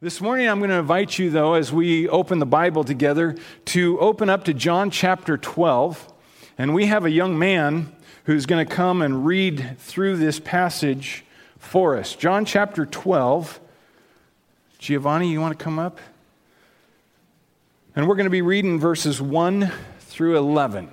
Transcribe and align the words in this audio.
This 0.00 0.20
morning, 0.20 0.48
I'm 0.48 0.60
going 0.60 0.70
to 0.70 0.76
invite 0.76 1.18
you, 1.18 1.28
though, 1.28 1.54
as 1.54 1.72
we 1.72 2.08
open 2.08 2.38
the 2.38 2.46
Bible 2.46 2.84
together, 2.84 3.34
to 3.64 3.98
open 3.98 4.30
up 4.30 4.44
to 4.44 4.54
John 4.54 4.92
chapter 4.92 5.36
12. 5.36 6.12
And 6.56 6.72
we 6.72 6.86
have 6.86 7.04
a 7.04 7.10
young 7.10 7.36
man 7.36 7.92
who's 8.22 8.46
going 8.46 8.64
to 8.64 8.72
come 8.72 9.02
and 9.02 9.26
read 9.26 9.76
through 9.80 10.18
this 10.18 10.38
passage 10.38 11.24
for 11.58 11.96
us. 11.96 12.14
John 12.14 12.44
chapter 12.44 12.86
12. 12.86 13.58
Giovanni, 14.78 15.32
you 15.32 15.40
want 15.40 15.58
to 15.58 15.64
come 15.64 15.80
up? 15.80 15.98
And 17.96 18.06
we're 18.06 18.14
going 18.14 18.26
to 18.26 18.30
be 18.30 18.42
reading 18.42 18.78
verses 18.78 19.20
1 19.20 19.72
through 19.98 20.36
11. 20.36 20.92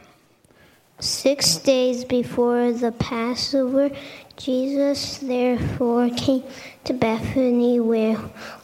Six 1.00 1.58
days 1.58 2.06
before 2.06 2.72
the 2.72 2.94
Passover, 2.94 3.92
Jesus 4.38 5.18
therefore 5.18 6.10
came 6.10 6.44
to 6.86 6.94
Bethany 6.94 7.80
where 7.80 8.18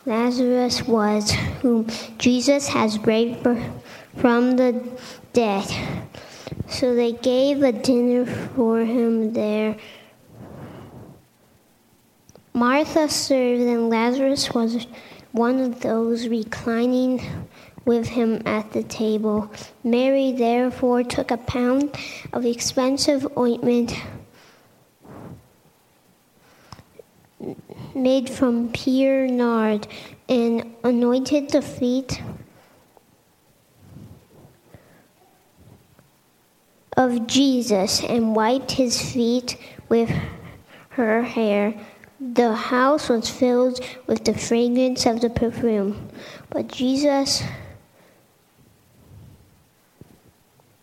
Lazarus 0.06 0.84
was, 0.84 1.32
whom 1.62 1.88
Jesus 2.18 2.70
has 2.70 2.98
raised 3.00 3.46
from 4.16 4.56
the 4.56 4.82
dead. 5.34 5.68
So 6.68 6.96
they 6.96 7.12
gave 7.12 7.64
a 7.64 7.74
dinner 7.74 8.26
for 8.26 8.80
him 8.80 9.34
there. 9.34 9.76
Martha 12.54 13.10
served, 13.10 13.62
and 13.62 13.90
Lazarus 13.90 14.54
was 14.54 14.88
one 15.32 15.60
of 15.60 15.82
those 15.82 16.28
reclining 16.28 17.22
with 17.86 18.08
him 18.08 18.42
at 18.46 18.72
the 18.72 18.84
table. 18.84 19.52
Mary 19.84 20.32
therefore 20.32 21.04
took 21.04 21.32
a 21.32 21.38
pound 21.38 21.96
of 22.34 22.46
expensive 22.46 23.28
ointment 23.38 23.96
made 27.96 28.30
from 28.30 28.72
pure 28.72 29.28
nard 29.28 29.88
and 30.30 30.76
anointed 30.84 31.50
the 31.50 31.62
feet 31.62 32.22
of 36.96 37.26
Jesus 37.28 38.04
and 38.04 38.36
wiped 38.36 38.72
his 38.72 39.02
feet 39.12 39.58
with 39.90 40.12
her 40.90 41.24
hair. 41.24 41.74
The 42.20 42.54
house 42.54 43.10
was 43.10 43.30
filled 43.30 43.80
with 44.06 44.26
the 44.26 44.34
fragrance 44.34 45.06
of 45.06 45.22
the 45.22 45.30
perfume. 45.30 46.10
But 46.50 46.68
Jesus, 46.68 47.44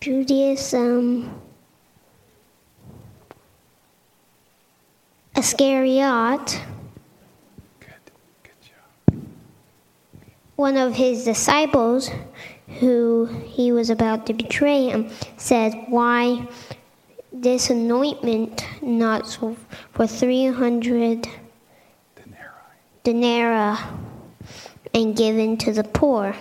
Judas, 0.01 0.75
Iscariot, 5.37 6.63
one 10.55 10.77
of 10.77 10.95
his 10.95 11.25
disciples, 11.25 12.11
who 12.79 13.27
he 13.27 13.73
was 13.73 13.91
about 13.91 14.27
to 14.27 14.35
betray 14.35 14.87
him, 14.89 15.11
said, 15.37 15.75
Why 15.89 16.47
this 17.33 17.71
anointment 17.71 18.65
not 18.81 19.27
for 19.93 20.07
300 20.07 21.29
denarii 23.03 23.79
and 24.95 25.17
given 25.17 25.57
to 25.59 25.73
the 25.73 25.85
poor? 25.85 26.37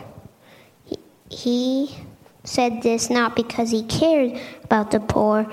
He 1.30 2.07
said 2.48 2.82
this 2.82 3.10
not 3.10 3.36
because 3.36 3.72
he 3.72 3.84
cared 3.84 4.40
about 4.64 4.92
the 4.92 5.00
poor, 5.00 5.46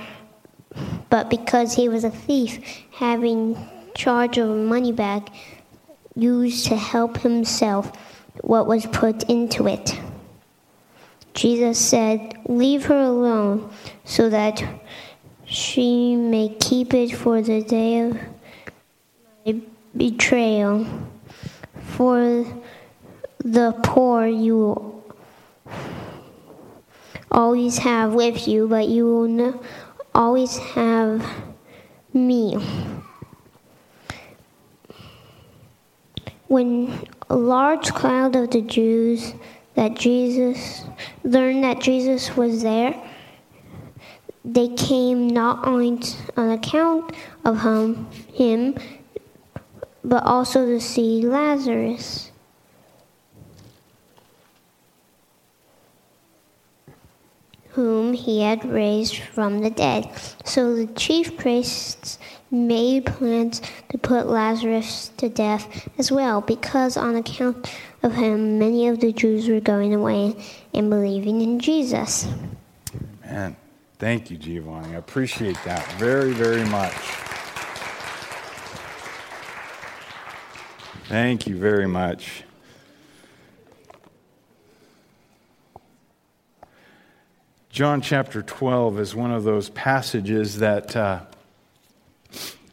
but 1.10 1.28
because 1.28 1.74
he 1.74 1.88
was 1.88 2.04
a 2.04 2.10
thief, 2.10 2.60
having 2.92 3.56
charge 3.94 4.38
of 4.38 4.48
a 4.48 4.54
money 4.54 4.92
bag 4.92 5.30
used 6.14 6.66
to 6.66 6.76
help 6.76 7.18
himself 7.18 7.92
what 8.42 8.66
was 8.66 8.86
put 8.86 9.24
into 9.24 9.66
it. 9.66 9.98
Jesus 11.34 11.78
said, 11.78 12.38
Leave 12.46 12.84
her 12.86 13.02
alone 13.02 13.72
so 14.04 14.28
that 14.28 14.62
she 15.44 16.14
may 16.14 16.48
keep 16.60 16.94
it 16.94 17.10
for 17.10 17.42
the 17.42 17.60
day 17.62 18.00
of 18.00 18.18
my 19.44 19.60
betrayal. 19.96 20.86
For 21.96 22.46
the 23.38 23.72
poor 23.82 24.26
you 24.26 24.93
always 27.34 27.78
have 27.78 28.14
with 28.14 28.46
you, 28.48 28.68
but 28.68 28.88
you 28.88 29.04
will 29.04 29.60
always 30.14 30.56
have 30.56 31.26
me. 32.12 32.56
When 36.46 37.06
a 37.28 37.36
large 37.36 37.92
crowd 37.92 38.36
of 38.36 38.50
the 38.50 38.62
Jews 38.62 39.34
that 39.74 39.94
Jesus 39.94 40.84
learned 41.24 41.64
that 41.64 41.80
Jesus 41.80 42.36
was 42.36 42.62
there, 42.62 42.94
they 44.44 44.68
came 44.68 45.28
not 45.28 45.66
only 45.66 46.00
on 46.36 46.50
account 46.50 47.12
of 47.44 47.62
him, 47.62 48.06
him, 48.32 48.76
but 50.04 50.22
also 50.22 50.66
to 50.66 50.80
see 50.80 51.22
Lazarus. 51.26 52.30
Whom 57.74 58.12
he 58.12 58.40
had 58.40 58.64
raised 58.64 59.16
from 59.18 59.60
the 59.60 59.70
dead. 59.70 60.08
So 60.44 60.74
the 60.76 60.86
chief 60.94 61.36
priests 61.36 62.18
made 62.50 63.04
plans 63.04 63.60
to 63.88 63.98
put 63.98 64.26
Lazarus 64.26 65.10
to 65.16 65.28
death 65.28 65.88
as 65.98 66.12
well, 66.12 66.40
because 66.40 66.96
on 66.96 67.16
account 67.16 67.68
of 68.04 68.14
him, 68.14 68.60
many 68.60 68.86
of 68.86 69.00
the 69.00 69.12
Jews 69.12 69.48
were 69.48 69.58
going 69.58 69.92
away 69.92 70.36
and 70.72 70.88
believing 70.88 71.40
in 71.40 71.58
Jesus. 71.58 72.28
Amen. 73.24 73.56
Thank 73.98 74.30
you, 74.30 74.36
Giovanni. 74.36 74.94
I 74.94 74.98
appreciate 74.98 75.58
that 75.64 75.84
very, 75.94 76.32
very 76.32 76.64
much. 76.64 76.92
Thank 81.08 81.48
you 81.48 81.56
very 81.56 81.88
much. 81.88 82.43
John 87.74 88.02
chapter 88.02 88.40
12 88.40 89.00
is 89.00 89.16
one 89.16 89.32
of 89.32 89.42
those 89.42 89.68
passages 89.68 90.58
that 90.58 90.94
uh, 90.94 91.22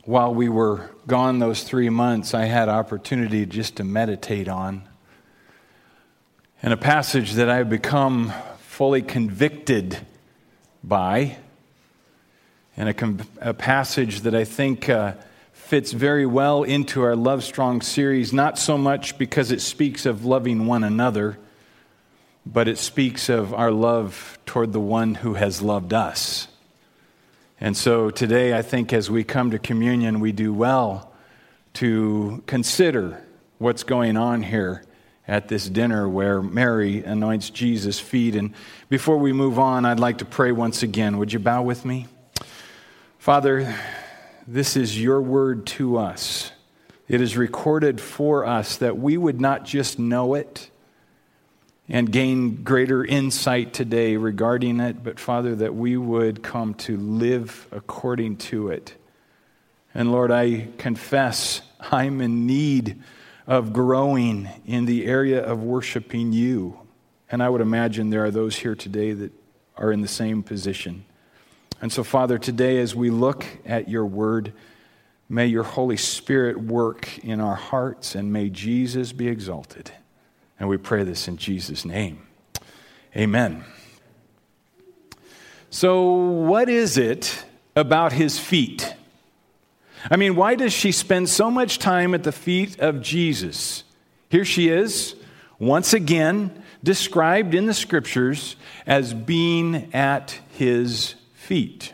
while 0.06 0.32
we 0.32 0.48
were 0.48 0.92
gone 1.08 1.40
those 1.40 1.64
three 1.64 1.90
months, 1.90 2.36
I 2.36 2.46
had 2.46 2.70
opportunity 2.70 3.48
just 3.48 3.78
to 3.78 3.84
meditate 3.84 4.48
on. 4.48 4.88
And 6.62 6.72
a 6.72 6.78
passage 6.78 7.34
that 7.34 7.50
I've 7.50 7.68
become 7.68 8.32
fully 8.60 9.02
convicted 9.02 9.98
by, 10.84 11.38
and 12.78 12.90
a, 12.90 13.50
a 13.50 13.54
passage 13.56 14.22
that 14.22 14.36
I 14.36 14.44
think 14.44 14.88
uh, 14.88 15.14
fits 15.52 15.94
very 15.94 16.28
well 16.28 16.62
into 16.62 17.02
our 17.02 17.16
Love 17.16 17.44
Strong 17.44 17.82
series, 17.82 18.34
not 18.34 18.60
so 18.60 18.78
much 18.78 19.18
because 19.18 19.52
it 19.52 19.62
speaks 19.62 20.06
of 20.06 20.26
loving 20.26 20.68
one 20.68 20.84
another, 20.84 21.40
but 22.46 22.68
it 22.68 22.78
speaks 22.78 23.30
of 23.30 23.54
our 23.54 23.72
love 23.72 24.40
toward 24.46 24.74
the 24.74 24.80
one 24.80 25.16
who 25.16 25.36
has 25.36 25.62
loved 25.62 25.94
us. 25.94 26.48
And 27.60 27.78
so 27.78 28.10
today, 28.10 28.58
I 28.58 28.64
think 28.64 28.92
as 28.92 29.12
we 29.12 29.24
come 29.24 29.52
to 29.52 29.60
communion, 29.60 30.20
we 30.20 30.32
do 30.32 30.52
well 30.52 31.12
to 31.74 32.44
consider 32.48 33.24
what's 33.60 33.84
going 33.84 34.18
on 34.18 34.42
here 34.42 34.84
at 35.28 35.48
this 35.48 35.70
dinner 35.70 36.10
where 36.10 36.42
Mary 36.42 37.04
anoints 37.04 37.52
Jesus' 37.52 38.00
feet. 38.00 38.36
And 38.36 38.54
before 38.90 39.18
we 39.18 39.32
move 39.32 39.60
on, 39.60 39.86
I'd 39.86 40.00
like 40.00 40.18
to 40.18 40.26
pray 40.26 40.52
once 40.52 40.82
again. 40.82 41.20
Would 41.20 41.32
you 41.32 41.40
bow 41.40 41.62
with 41.62 41.86
me? 41.86 42.08
Father, 43.20 43.76
this 44.48 44.76
is 44.76 45.00
your 45.00 45.22
word 45.22 45.68
to 45.68 45.98
us. 45.98 46.52
It 47.08 47.22
is 47.22 47.38
recorded 47.38 48.02
for 48.02 48.44
us 48.48 48.78
that 48.78 48.98
we 48.98 49.16
would 49.18 49.40
not 49.40 49.64
just 49.64 50.00
know 50.00 50.34
it, 50.34 50.71
and 51.92 52.10
gain 52.10 52.64
greater 52.64 53.04
insight 53.04 53.74
today 53.74 54.16
regarding 54.16 54.80
it, 54.80 55.04
but 55.04 55.20
Father, 55.20 55.56
that 55.56 55.76
we 55.76 55.98
would 55.98 56.42
come 56.42 56.74
to 56.74 56.96
live 56.96 57.68
according 57.70 58.38
to 58.38 58.70
it. 58.70 58.96
And 59.94 60.10
Lord, 60.10 60.32
I 60.32 60.70
confess 60.78 61.62
I'm 61.82 62.22
in 62.22 62.48
need 62.48 63.04
of 63.46 63.74
growing 63.74 64.48
in 64.66 64.86
the 64.86 65.06
area 65.06 65.44
of 65.44 65.64
worshiping 65.64 66.32
you. 66.32 66.80
And 67.30 67.44
I 67.44 67.50
would 67.50 67.60
imagine 67.60 68.10
there 68.10 68.24
are 68.24 68.32
those 68.32 68.56
here 68.56 68.76
today 68.76 69.12
that 69.12 69.34
are 69.76 69.92
in 69.92 70.00
the 70.00 70.08
same 70.08 70.44
position. 70.44 71.04
And 71.82 71.92
so, 71.92 72.06
Father, 72.06 72.38
today 72.38 72.80
as 72.80 72.96
we 72.96 73.10
look 73.10 73.46
at 73.66 73.90
your 73.90 74.06
word, 74.06 74.54
may 75.28 75.48
your 75.48 75.64
Holy 75.64 75.98
Spirit 75.98 76.58
work 76.58 77.18
in 77.20 77.42
our 77.42 77.56
hearts 77.56 78.16
and 78.16 78.32
may 78.32 78.50
Jesus 78.50 79.12
be 79.12 79.28
exalted. 79.28 79.92
And 80.62 80.70
we 80.70 80.78
pray 80.78 81.04
this 81.04 81.28
in 81.28 81.38
Jesus' 81.38 81.86
name. 81.86 82.22
Amen. 83.18 83.64
So, 85.72 86.04
what 86.12 86.70
is 86.70 87.00
it 87.00 87.46
about 87.76 88.14
his 88.14 88.38
feet? 88.38 88.94
I 90.12 90.18
mean, 90.18 90.36
why 90.36 90.54
does 90.54 90.72
she 90.72 90.92
spend 90.92 91.30
so 91.30 91.50
much 91.50 91.80
time 91.80 92.14
at 92.14 92.22
the 92.22 92.32
feet 92.32 92.80
of 92.80 93.02
Jesus? 93.02 93.84
Here 94.30 94.46
she 94.46 94.70
is, 94.70 95.16
once 95.58 95.96
again 95.96 96.64
described 96.84 97.56
in 97.56 97.66
the 97.66 97.74
scriptures 97.74 98.56
as 98.86 99.16
being 99.16 99.92
at 99.96 100.38
his 100.52 101.16
feet. 101.34 101.94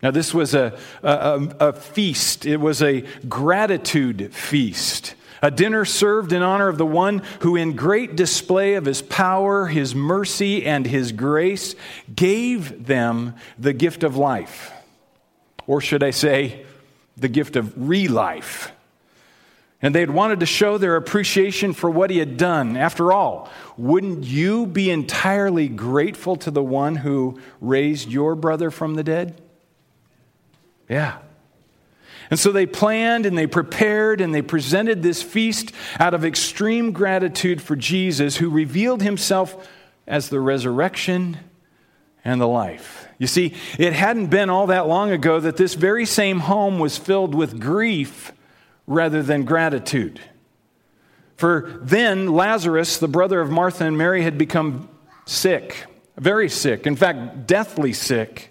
Now, 0.00 0.12
this 0.12 0.32
was 0.32 0.54
a, 0.54 0.78
a, 1.02 1.56
a, 1.58 1.72
feast, 1.72 2.46
it 2.46 2.58
was 2.58 2.80
a 2.80 3.00
gratitude 3.28 4.32
feast. 4.32 5.16
A 5.42 5.50
dinner 5.50 5.84
served 5.84 6.32
in 6.32 6.42
honor 6.42 6.68
of 6.68 6.78
the 6.78 6.86
one 6.86 7.22
who, 7.40 7.56
in 7.56 7.74
great 7.74 8.16
display 8.16 8.74
of 8.74 8.84
his 8.84 9.00
power, 9.00 9.66
his 9.66 9.94
mercy, 9.94 10.66
and 10.66 10.86
his 10.86 11.12
grace, 11.12 11.74
gave 12.14 12.86
them 12.86 13.34
the 13.58 13.72
gift 13.72 14.02
of 14.02 14.16
life. 14.16 14.72
Or 15.66 15.80
should 15.80 16.02
I 16.02 16.10
say, 16.10 16.66
the 17.16 17.28
gift 17.28 17.56
of 17.56 17.88
re 17.88 18.08
life. 18.08 18.72
And 19.82 19.94
they 19.94 20.00
had 20.00 20.10
wanted 20.10 20.40
to 20.40 20.46
show 20.46 20.76
their 20.76 20.96
appreciation 20.96 21.72
for 21.72 21.88
what 21.88 22.10
he 22.10 22.18
had 22.18 22.36
done. 22.36 22.76
After 22.76 23.12
all, 23.12 23.48
wouldn't 23.78 24.24
you 24.24 24.66
be 24.66 24.90
entirely 24.90 25.68
grateful 25.68 26.36
to 26.36 26.50
the 26.50 26.62
one 26.62 26.96
who 26.96 27.40
raised 27.62 28.10
your 28.10 28.34
brother 28.34 28.70
from 28.70 28.94
the 28.94 29.02
dead? 29.02 29.40
Yeah. 30.86 31.18
And 32.30 32.38
so 32.38 32.52
they 32.52 32.66
planned 32.66 33.26
and 33.26 33.36
they 33.36 33.48
prepared 33.48 34.20
and 34.20 34.32
they 34.32 34.42
presented 34.42 35.02
this 35.02 35.20
feast 35.20 35.72
out 35.98 36.14
of 36.14 36.24
extreme 36.24 36.92
gratitude 36.92 37.60
for 37.60 37.74
Jesus, 37.74 38.36
who 38.36 38.48
revealed 38.48 39.02
himself 39.02 39.68
as 40.06 40.28
the 40.28 40.40
resurrection 40.40 41.38
and 42.24 42.40
the 42.40 42.46
life. 42.46 43.08
You 43.18 43.26
see, 43.26 43.54
it 43.78 43.92
hadn't 43.92 44.28
been 44.28 44.48
all 44.48 44.68
that 44.68 44.86
long 44.86 45.10
ago 45.10 45.40
that 45.40 45.56
this 45.56 45.74
very 45.74 46.06
same 46.06 46.40
home 46.40 46.78
was 46.78 46.96
filled 46.96 47.34
with 47.34 47.60
grief 47.60 48.32
rather 48.86 49.22
than 49.22 49.44
gratitude. 49.44 50.20
For 51.36 51.80
then 51.82 52.28
Lazarus, 52.32 52.98
the 52.98 53.08
brother 53.08 53.40
of 53.40 53.50
Martha 53.50 53.84
and 53.84 53.96
Mary, 53.96 54.22
had 54.22 54.36
become 54.36 54.88
sick, 55.24 55.86
very 56.16 56.48
sick, 56.48 56.86
in 56.86 56.96
fact, 56.96 57.46
deathly 57.46 57.92
sick. 57.92 58.49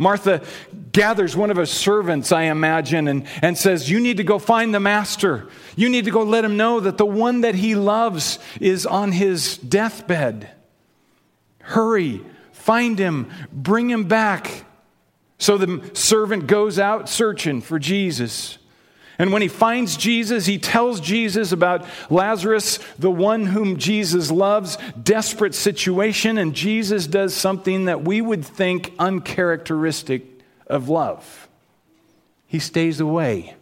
Martha 0.00 0.44
gathers 0.92 1.36
one 1.36 1.50
of 1.50 1.56
her 1.56 1.66
servants, 1.66 2.30
I 2.30 2.42
imagine, 2.44 3.08
and, 3.08 3.26
and 3.42 3.58
says, 3.58 3.90
You 3.90 3.98
need 3.98 4.18
to 4.18 4.24
go 4.24 4.38
find 4.38 4.72
the 4.72 4.78
master. 4.78 5.48
You 5.74 5.88
need 5.88 6.04
to 6.04 6.12
go 6.12 6.22
let 6.22 6.44
him 6.44 6.56
know 6.56 6.78
that 6.78 6.98
the 6.98 7.06
one 7.06 7.40
that 7.40 7.56
he 7.56 7.74
loves 7.74 8.38
is 8.60 8.86
on 8.86 9.10
his 9.10 9.58
deathbed. 9.58 10.50
Hurry, 11.58 12.24
find 12.52 12.96
him, 12.96 13.30
bring 13.52 13.90
him 13.90 14.04
back. 14.04 14.64
So 15.38 15.58
the 15.58 15.90
servant 15.94 16.46
goes 16.46 16.78
out 16.78 17.08
searching 17.08 17.60
for 17.60 17.80
Jesus. 17.80 18.58
And 19.18 19.32
when 19.32 19.42
he 19.42 19.48
finds 19.48 19.96
Jesus, 19.96 20.46
he 20.46 20.58
tells 20.58 21.00
Jesus 21.00 21.50
about 21.50 21.84
Lazarus, 22.08 22.78
the 22.98 23.10
one 23.10 23.46
whom 23.46 23.76
Jesus 23.76 24.30
loves, 24.30 24.78
desperate 25.02 25.56
situation, 25.56 26.38
and 26.38 26.54
Jesus 26.54 27.08
does 27.08 27.34
something 27.34 27.86
that 27.86 28.04
we 28.04 28.20
would 28.20 28.44
think 28.44 28.92
uncharacteristic 28.98 30.24
of 30.68 30.88
love. 30.88 31.48
He 32.46 32.60
stays 32.60 33.00
away. 33.00 33.56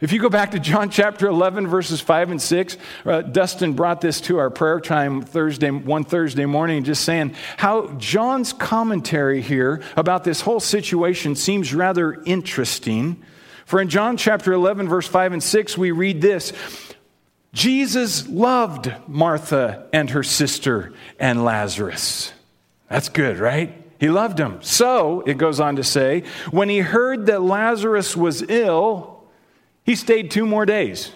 If 0.00 0.12
you 0.12 0.20
go 0.20 0.28
back 0.28 0.52
to 0.52 0.60
John 0.60 0.90
chapter 0.90 1.26
11, 1.26 1.66
verses 1.66 2.00
5 2.00 2.32
and 2.32 2.42
6, 2.42 2.76
uh, 3.04 3.22
Dustin 3.22 3.72
brought 3.72 4.00
this 4.00 4.20
to 4.22 4.38
our 4.38 4.50
prayer 4.50 4.78
time 4.78 5.22
Thursday, 5.22 5.70
one 5.70 6.04
Thursday 6.04 6.46
morning, 6.46 6.84
just 6.84 7.04
saying 7.04 7.34
how 7.56 7.88
John's 7.98 8.52
commentary 8.52 9.40
here 9.40 9.82
about 9.96 10.22
this 10.22 10.42
whole 10.42 10.60
situation 10.60 11.34
seems 11.34 11.74
rather 11.74 12.22
interesting. 12.24 13.22
For 13.64 13.80
in 13.80 13.88
John 13.88 14.16
chapter 14.16 14.52
11, 14.52 14.88
verse 14.88 15.06
5 15.06 15.32
and 15.34 15.42
6, 15.42 15.78
we 15.78 15.90
read 15.90 16.20
this 16.20 16.52
Jesus 17.52 18.28
loved 18.28 18.92
Martha 19.06 19.86
and 19.92 20.10
her 20.10 20.22
sister 20.22 20.92
and 21.18 21.44
Lazarus. 21.44 22.32
That's 22.88 23.08
good, 23.08 23.38
right? 23.38 23.80
He 23.98 24.08
loved 24.08 24.36
them. 24.36 24.60
So, 24.60 25.20
it 25.22 25.38
goes 25.38 25.60
on 25.60 25.76
to 25.76 25.84
say, 25.84 26.24
when 26.50 26.68
he 26.68 26.80
heard 26.80 27.26
that 27.26 27.42
Lazarus 27.42 28.16
was 28.16 28.42
ill, 28.42 29.24
he 29.84 29.94
stayed 29.94 30.30
two 30.30 30.46
more 30.46 30.66
days. 30.66 31.12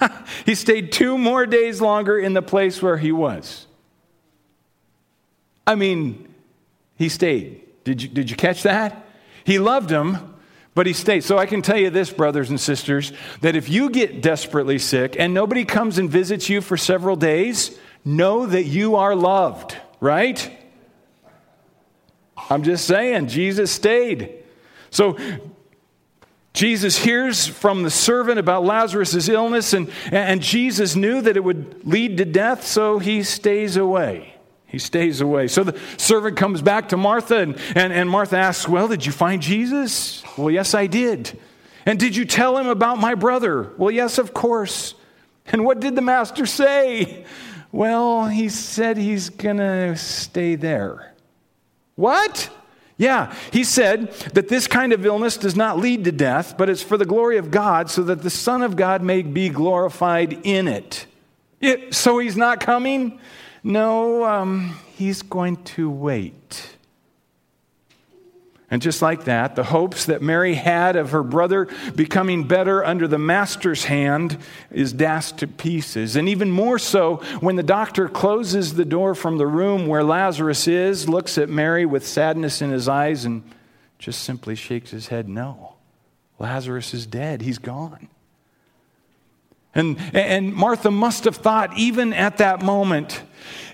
he 0.46 0.54
stayed 0.54 0.92
two 0.92 1.18
more 1.18 1.46
days 1.46 1.80
longer 1.80 2.18
in 2.18 2.32
the 2.32 2.42
place 2.42 2.82
where 2.82 2.96
he 2.96 3.12
was. 3.12 3.66
I 5.66 5.74
mean, 5.74 6.34
he 6.96 7.08
stayed. 7.08 7.62
Did 7.84 8.02
you, 8.02 8.08
did 8.08 8.30
you 8.30 8.36
catch 8.36 8.62
that? 8.62 9.06
He 9.44 9.58
loved 9.58 9.90
him, 9.90 10.29
but 10.80 10.86
he 10.86 10.94
stayed. 10.94 11.22
So 11.22 11.36
I 11.36 11.44
can 11.44 11.60
tell 11.60 11.76
you 11.76 11.90
this, 11.90 12.10
brothers 12.10 12.48
and 12.48 12.58
sisters, 12.58 13.12
that 13.42 13.54
if 13.54 13.68
you 13.68 13.90
get 13.90 14.22
desperately 14.22 14.78
sick 14.78 15.14
and 15.18 15.34
nobody 15.34 15.66
comes 15.66 15.98
and 15.98 16.08
visits 16.08 16.48
you 16.48 16.62
for 16.62 16.78
several 16.78 17.16
days, 17.16 17.78
know 18.02 18.46
that 18.46 18.62
you 18.62 18.96
are 18.96 19.14
loved, 19.14 19.76
right? 20.00 20.50
I'm 22.48 22.62
just 22.62 22.86
saying, 22.86 23.28
Jesus 23.28 23.70
stayed. 23.70 24.42
So 24.88 25.18
Jesus 26.54 26.96
hears 26.96 27.46
from 27.46 27.82
the 27.82 27.90
servant 27.90 28.38
about 28.38 28.64
Lazarus' 28.64 29.28
illness, 29.28 29.74
and, 29.74 29.90
and 30.10 30.40
Jesus 30.40 30.96
knew 30.96 31.20
that 31.20 31.36
it 31.36 31.44
would 31.44 31.86
lead 31.86 32.16
to 32.16 32.24
death, 32.24 32.66
so 32.66 32.98
he 32.98 33.22
stays 33.22 33.76
away. 33.76 34.29
He 34.70 34.78
stays 34.78 35.20
away. 35.20 35.48
So 35.48 35.64
the 35.64 35.78
servant 35.96 36.36
comes 36.36 36.62
back 36.62 36.90
to 36.90 36.96
Martha, 36.96 37.38
and, 37.38 37.56
and, 37.74 37.92
and 37.92 38.08
Martha 38.08 38.36
asks, 38.36 38.68
Well, 38.68 38.88
did 38.88 39.04
you 39.04 39.12
find 39.12 39.42
Jesus? 39.42 40.22
Well, 40.36 40.50
yes, 40.50 40.74
I 40.74 40.86
did. 40.86 41.38
And 41.86 41.98
did 41.98 42.14
you 42.14 42.24
tell 42.24 42.56
him 42.56 42.68
about 42.68 42.98
my 42.98 43.14
brother? 43.14 43.72
Well, 43.76 43.90
yes, 43.90 44.18
of 44.18 44.32
course. 44.32 44.94
And 45.46 45.64
what 45.64 45.80
did 45.80 45.96
the 45.96 46.02
master 46.02 46.46
say? 46.46 47.24
Well, 47.72 48.26
he 48.26 48.48
said 48.48 48.96
he's 48.96 49.28
going 49.28 49.56
to 49.56 49.96
stay 49.96 50.54
there. 50.54 51.14
What? 51.96 52.50
Yeah, 52.96 53.34
he 53.52 53.64
said 53.64 54.12
that 54.34 54.48
this 54.48 54.66
kind 54.66 54.92
of 54.92 55.06
illness 55.06 55.36
does 55.36 55.56
not 55.56 55.78
lead 55.78 56.04
to 56.04 56.12
death, 56.12 56.56
but 56.58 56.68
it's 56.68 56.82
for 56.82 56.96
the 56.96 57.06
glory 57.06 57.38
of 57.38 57.50
God, 57.50 57.88
so 57.90 58.02
that 58.02 58.22
the 58.22 58.30
Son 58.30 58.62
of 58.62 58.76
God 58.76 59.02
may 59.02 59.22
be 59.22 59.48
glorified 59.48 60.40
in 60.44 60.68
it. 60.68 61.06
it 61.60 61.94
so 61.94 62.18
he's 62.18 62.36
not 62.36 62.60
coming? 62.60 63.18
No, 63.62 64.24
um, 64.24 64.76
he's 64.96 65.22
going 65.22 65.62
to 65.64 65.90
wait. 65.90 66.76
And 68.70 68.80
just 68.80 69.02
like 69.02 69.24
that, 69.24 69.56
the 69.56 69.64
hopes 69.64 70.04
that 70.06 70.22
Mary 70.22 70.54
had 70.54 70.94
of 70.94 71.10
her 71.10 71.24
brother 71.24 71.66
becoming 71.96 72.46
better 72.46 72.84
under 72.84 73.08
the 73.08 73.18
master's 73.18 73.84
hand 73.84 74.38
is 74.70 74.92
dashed 74.92 75.38
to 75.38 75.48
pieces. 75.48 76.14
And 76.14 76.28
even 76.28 76.52
more 76.52 76.78
so 76.78 77.16
when 77.40 77.56
the 77.56 77.64
doctor 77.64 78.08
closes 78.08 78.74
the 78.74 78.84
door 78.84 79.16
from 79.16 79.38
the 79.38 79.46
room 79.46 79.88
where 79.88 80.04
Lazarus 80.04 80.68
is, 80.68 81.08
looks 81.08 81.36
at 81.36 81.48
Mary 81.48 81.84
with 81.84 82.06
sadness 82.06 82.62
in 82.62 82.70
his 82.70 82.88
eyes, 82.88 83.24
and 83.24 83.42
just 83.98 84.22
simply 84.22 84.54
shakes 84.54 84.92
his 84.92 85.08
head 85.08 85.28
no. 85.28 85.74
Lazarus 86.38 86.94
is 86.94 87.06
dead, 87.06 87.42
he's 87.42 87.58
gone. 87.58 88.08
And, 89.74 89.98
and 90.14 90.52
Martha 90.52 90.90
must 90.90 91.24
have 91.24 91.36
thought, 91.36 91.76
even 91.78 92.12
at 92.12 92.38
that 92.38 92.62
moment, 92.62 93.22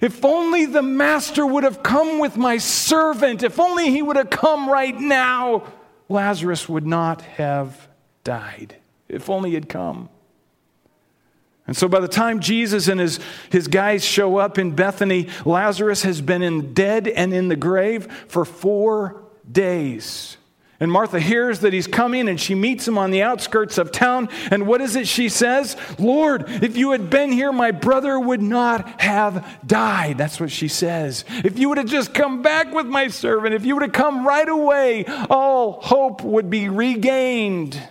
if 0.00 0.24
only 0.24 0.66
the 0.66 0.82
master 0.82 1.46
would 1.46 1.64
have 1.64 1.82
come 1.82 2.18
with 2.18 2.36
my 2.36 2.58
servant, 2.58 3.42
if 3.42 3.58
only 3.58 3.90
he 3.90 4.02
would 4.02 4.16
have 4.16 4.30
come 4.30 4.68
right 4.68 4.98
now, 4.98 5.64
Lazarus 6.08 6.68
would 6.68 6.86
not 6.86 7.22
have 7.22 7.88
died. 8.24 8.76
If 9.08 9.30
only 9.30 9.52
he'd 9.52 9.68
come. 9.68 10.10
And 11.66 11.76
so 11.76 11.88
by 11.88 12.00
the 12.00 12.08
time 12.08 12.40
Jesus 12.40 12.86
and 12.86 13.00
his, 13.00 13.18
his 13.50 13.66
guys 13.66 14.04
show 14.04 14.36
up 14.36 14.58
in 14.58 14.72
Bethany, 14.72 15.28
Lazarus 15.44 16.02
has 16.02 16.20
been 16.20 16.42
in 16.42 16.74
dead 16.74 17.08
and 17.08 17.32
in 17.32 17.48
the 17.48 17.56
grave 17.56 18.06
for 18.28 18.44
four 18.44 19.24
days. 19.50 20.36
And 20.78 20.92
Martha 20.92 21.18
hears 21.18 21.60
that 21.60 21.72
he's 21.72 21.86
coming 21.86 22.28
and 22.28 22.38
she 22.38 22.54
meets 22.54 22.86
him 22.86 22.98
on 22.98 23.10
the 23.10 23.22
outskirts 23.22 23.78
of 23.78 23.92
town. 23.92 24.28
And 24.50 24.66
what 24.66 24.82
is 24.82 24.94
it 24.94 25.08
she 25.08 25.30
says? 25.30 25.74
Lord, 25.98 26.44
if 26.48 26.76
you 26.76 26.90
had 26.90 27.08
been 27.08 27.32
here, 27.32 27.50
my 27.50 27.70
brother 27.70 28.20
would 28.20 28.42
not 28.42 29.00
have 29.00 29.60
died. 29.66 30.18
That's 30.18 30.38
what 30.38 30.50
she 30.50 30.68
says. 30.68 31.24
If 31.28 31.58
you 31.58 31.70
would 31.70 31.78
have 31.78 31.86
just 31.86 32.12
come 32.12 32.42
back 32.42 32.74
with 32.74 32.86
my 32.86 33.08
servant, 33.08 33.54
if 33.54 33.64
you 33.64 33.74
would 33.74 33.82
have 33.82 33.92
come 33.92 34.26
right 34.26 34.48
away, 34.48 35.06
all 35.30 35.80
hope 35.80 36.22
would 36.22 36.50
be 36.50 36.68
regained. 36.68 37.82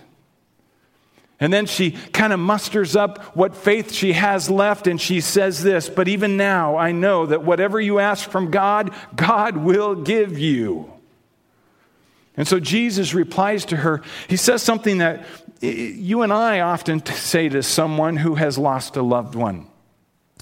And 1.40 1.52
then 1.52 1.66
she 1.66 1.92
kind 1.92 2.34
of 2.34 2.40
musters 2.40 2.96
up 2.96 3.36
what 3.36 3.56
faith 3.56 3.92
she 3.92 4.14
has 4.14 4.50
left 4.50 4.88
and 4.88 5.02
she 5.02 5.22
says 5.22 5.64
this 5.64 5.90
But 5.90 6.08
even 6.08 6.38
now, 6.38 6.78
I 6.78 6.92
know 6.92 7.26
that 7.26 7.44
whatever 7.44 7.82
you 7.82 8.00
ask 8.00 8.30
from 8.30 8.52
God, 8.52 8.94
God 9.16 9.58
will 9.58 9.96
give 9.96 10.38
you. 10.38 10.95
And 12.38 12.48
so 12.48 12.60
Jesus 12.60 13.14
replies 13.14 13.66
to 13.66 13.78
her. 13.78 14.02
He 14.28 14.38
says 14.38 14.62
something 14.62 14.98
that 14.98 15.26
you 15.62 16.22
and 16.22 16.34
I 16.34 16.60
often 16.60 17.06
say 17.06 17.50
to 17.50 17.64
someone 17.64 18.18
who 18.18 18.36
has 18.36 18.58
lost 18.58 18.98
a 18.98 19.02
loved 19.02 19.36
one. 19.36 19.68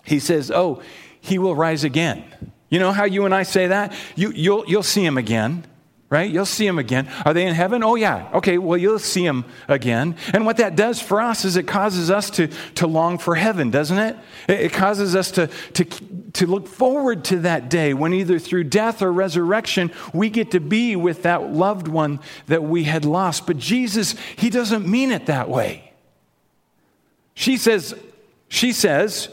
He 0.03 0.19
says, 0.19 0.51
Oh, 0.51 0.81
he 1.21 1.37
will 1.37 1.55
rise 1.55 1.83
again. 1.83 2.23
You 2.69 2.79
know 2.79 2.91
how 2.91 3.05
you 3.05 3.25
and 3.25 3.33
I 3.33 3.43
say 3.43 3.67
that? 3.67 3.93
You, 4.15 4.31
you'll, 4.31 4.65
you'll 4.67 4.83
see 4.83 5.05
him 5.05 5.17
again. 5.17 5.65
Right? 6.09 6.29
You'll 6.29 6.45
see 6.45 6.67
them 6.67 6.77
again. 6.77 7.09
Are 7.25 7.33
they 7.33 7.47
in 7.47 7.55
heaven? 7.55 7.83
Oh, 7.83 7.95
yeah. 7.95 8.29
Okay, 8.33 8.59
well, 8.59 8.77
you'll 8.77 8.99
see 8.99 9.25
them 9.25 9.45
again. 9.67 10.15
And 10.31 10.45
what 10.45 10.57
that 10.57 10.75
does 10.75 11.01
for 11.01 11.19
us 11.19 11.43
is 11.43 11.55
it 11.55 11.67
causes 11.67 12.11
us 12.11 12.29
to, 12.31 12.49
to 12.75 12.85
long 12.85 13.17
for 13.17 13.33
heaven, 13.33 13.71
doesn't 13.71 13.97
it? 13.97 14.15
It, 14.47 14.59
it 14.59 14.73
causes 14.73 15.15
us 15.15 15.31
to, 15.31 15.47
to, 15.73 15.85
to 16.33 16.45
look 16.45 16.67
forward 16.67 17.23
to 17.25 17.39
that 17.39 17.69
day 17.69 17.95
when 17.95 18.13
either 18.13 18.37
through 18.37 18.65
death 18.65 19.01
or 19.01 19.11
resurrection, 19.11 19.91
we 20.13 20.29
get 20.29 20.51
to 20.51 20.59
be 20.59 20.95
with 20.95 21.23
that 21.23 21.51
loved 21.51 21.87
one 21.87 22.19
that 22.45 22.63
we 22.63 22.83
had 22.83 23.05
lost. 23.05 23.47
But 23.47 23.57
Jesus, 23.57 24.15
he 24.35 24.51
doesn't 24.51 24.87
mean 24.87 25.11
it 25.11 25.25
that 25.25 25.49
way. 25.49 25.93
She 27.33 27.57
says, 27.57 27.95
she 28.49 28.71
says, 28.71 29.29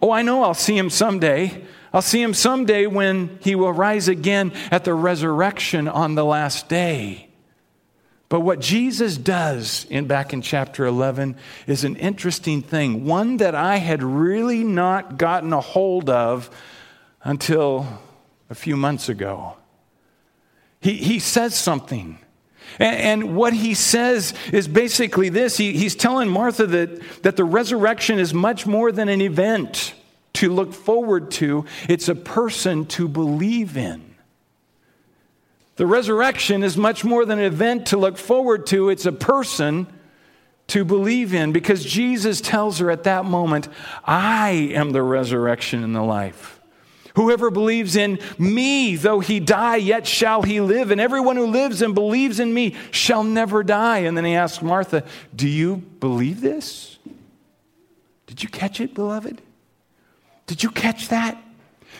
Oh, 0.00 0.12
I 0.12 0.22
know 0.22 0.42
I'll 0.42 0.54
see 0.54 0.76
him 0.76 0.90
someday. 0.90 1.64
I'll 1.92 2.02
see 2.02 2.22
him 2.22 2.34
someday 2.34 2.86
when 2.86 3.38
he 3.42 3.54
will 3.54 3.72
rise 3.72 4.08
again 4.08 4.52
at 4.70 4.84
the 4.84 4.94
resurrection 4.94 5.88
on 5.88 6.14
the 6.14 6.24
last 6.24 6.68
day. 6.68 7.28
But 8.28 8.40
what 8.40 8.60
Jesus 8.60 9.16
does 9.16 9.86
in 9.88 10.06
back 10.06 10.34
in 10.34 10.42
chapter 10.42 10.84
11 10.84 11.36
is 11.66 11.84
an 11.84 11.96
interesting 11.96 12.60
thing, 12.60 13.06
one 13.06 13.38
that 13.38 13.54
I 13.54 13.76
had 13.76 14.02
really 14.02 14.64
not 14.64 15.16
gotten 15.16 15.52
a 15.54 15.62
hold 15.62 16.10
of 16.10 16.50
until 17.22 17.86
a 18.50 18.54
few 18.54 18.76
months 18.76 19.08
ago. 19.08 19.56
He, 20.80 20.94
he 20.94 21.18
says 21.18 21.54
something. 21.54 22.18
And, 22.78 23.34
what 23.34 23.54
he 23.54 23.72
says 23.72 24.34
is 24.52 24.68
basically 24.68 25.30
this 25.30 25.56
he, 25.56 25.72
he's 25.72 25.96
telling 25.96 26.28
Martha 26.28 26.66
that, 26.66 27.22
that 27.22 27.36
the 27.36 27.44
resurrection 27.44 28.18
is 28.18 28.34
much 28.34 28.66
more 28.66 28.92
than 28.92 29.08
an 29.08 29.22
event 29.22 29.94
to 30.38 30.52
look 30.52 30.72
forward 30.72 31.30
to, 31.32 31.64
it's 31.88 32.08
a 32.08 32.14
person 32.14 32.86
to 32.86 33.08
believe 33.08 33.76
in. 33.76 34.14
The 35.76 35.86
resurrection 35.86 36.62
is 36.62 36.76
much 36.76 37.04
more 37.04 37.24
than 37.24 37.38
an 37.38 37.44
event 37.44 37.86
to 37.86 37.96
look 37.96 38.16
forward 38.16 38.66
to, 38.68 38.88
it's 38.88 39.06
a 39.06 39.12
person 39.12 39.88
to 40.68 40.84
believe 40.84 41.34
in 41.34 41.50
because 41.50 41.84
Jesus 41.84 42.40
tells 42.40 42.78
her 42.78 42.90
at 42.90 43.04
that 43.04 43.24
moment, 43.24 43.68
I 44.04 44.50
am 44.74 44.92
the 44.92 45.02
resurrection 45.02 45.82
and 45.82 45.94
the 45.94 46.02
life. 46.02 46.60
Whoever 47.16 47.50
believes 47.50 47.96
in 47.96 48.20
me, 48.38 48.94
though 48.94 49.18
he 49.18 49.40
die, 49.40 49.76
yet 49.76 50.06
shall 50.06 50.42
he 50.42 50.60
live. 50.60 50.92
And 50.92 51.00
everyone 51.00 51.34
who 51.34 51.46
lives 51.46 51.82
and 51.82 51.92
believes 51.92 52.38
in 52.38 52.54
me 52.54 52.76
shall 52.92 53.24
never 53.24 53.64
die. 53.64 54.00
And 54.00 54.16
then 54.16 54.24
he 54.24 54.34
asks 54.34 54.62
Martha, 54.62 55.04
Do 55.34 55.48
you 55.48 55.78
believe 55.98 56.40
this? 56.40 56.98
Did 58.26 58.44
you 58.44 58.48
catch 58.48 58.80
it, 58.80 58.94
beloved? 58.94 59.42
Did 60.48 60.62
you 60.62 60.70
catch 60.70 61.08
that? 61.08 61.40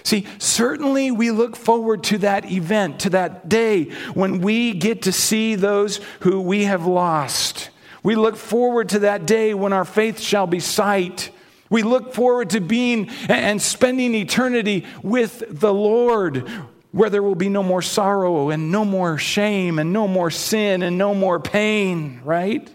See, 0.02 0.26
certainly 0.38 1.10
we 1.10 1.30
look 1.30 1.54
forward 1.54 2.02
to 2.04 2.18
that 2.18 2.50
event, 2.50 3.00
to 3.00 3.10
that 3.10 3.48
day 3.48 3.90
when 4.14 4.40
we 4.40 4.72
get 4.72 5.02
to 5.02 5.12
see 5.12 5.54
those 5.54 6.00
who 6.20 6.40
we 6.40 6.64
have 6.64 6.86
lost. 6.86 7.68
We 8.02 8.14
look 8.14 8.36
forward 8.36 8.88
to 8.90 9.00
that 9.00 9.26
day 9.26 9.52
when 9.52 9.74
our 9.74 9.84
faith 9.84 10.18
shall 10.18 10.46
be 10.46 10.60
sight. 10.60 11.30
We 11.68 11.82
look 11.82 12.14
forward 12.14 12.50
to 12.50 12.60
being 12.60 13.10
and 13.28 13.60
spending 13.60 14.14
eternity 14.14 14.86
with 15.02 15.42
the 15.46 15.74
Lord, 15.74 16.48
where 16.90 17.10
there 17.10 17.22
will 17.22 17.34
be 17.34 17.50
no 17.50 17.62
more 17.62 17.82
sorrow 17.82 18.48
and 18.48 18.72
no 18.72 18.86
more 18.86 19.18
shame 19.18 19.78
and 19.78 19.92
no 19.92 20.08
more 20.08 20.30
sin 20.30 20.82
and 20.82 20.96
no 20.96 21.14
more 21.14 21.38
pain, 21.38 22.22
right? 22.24 22.72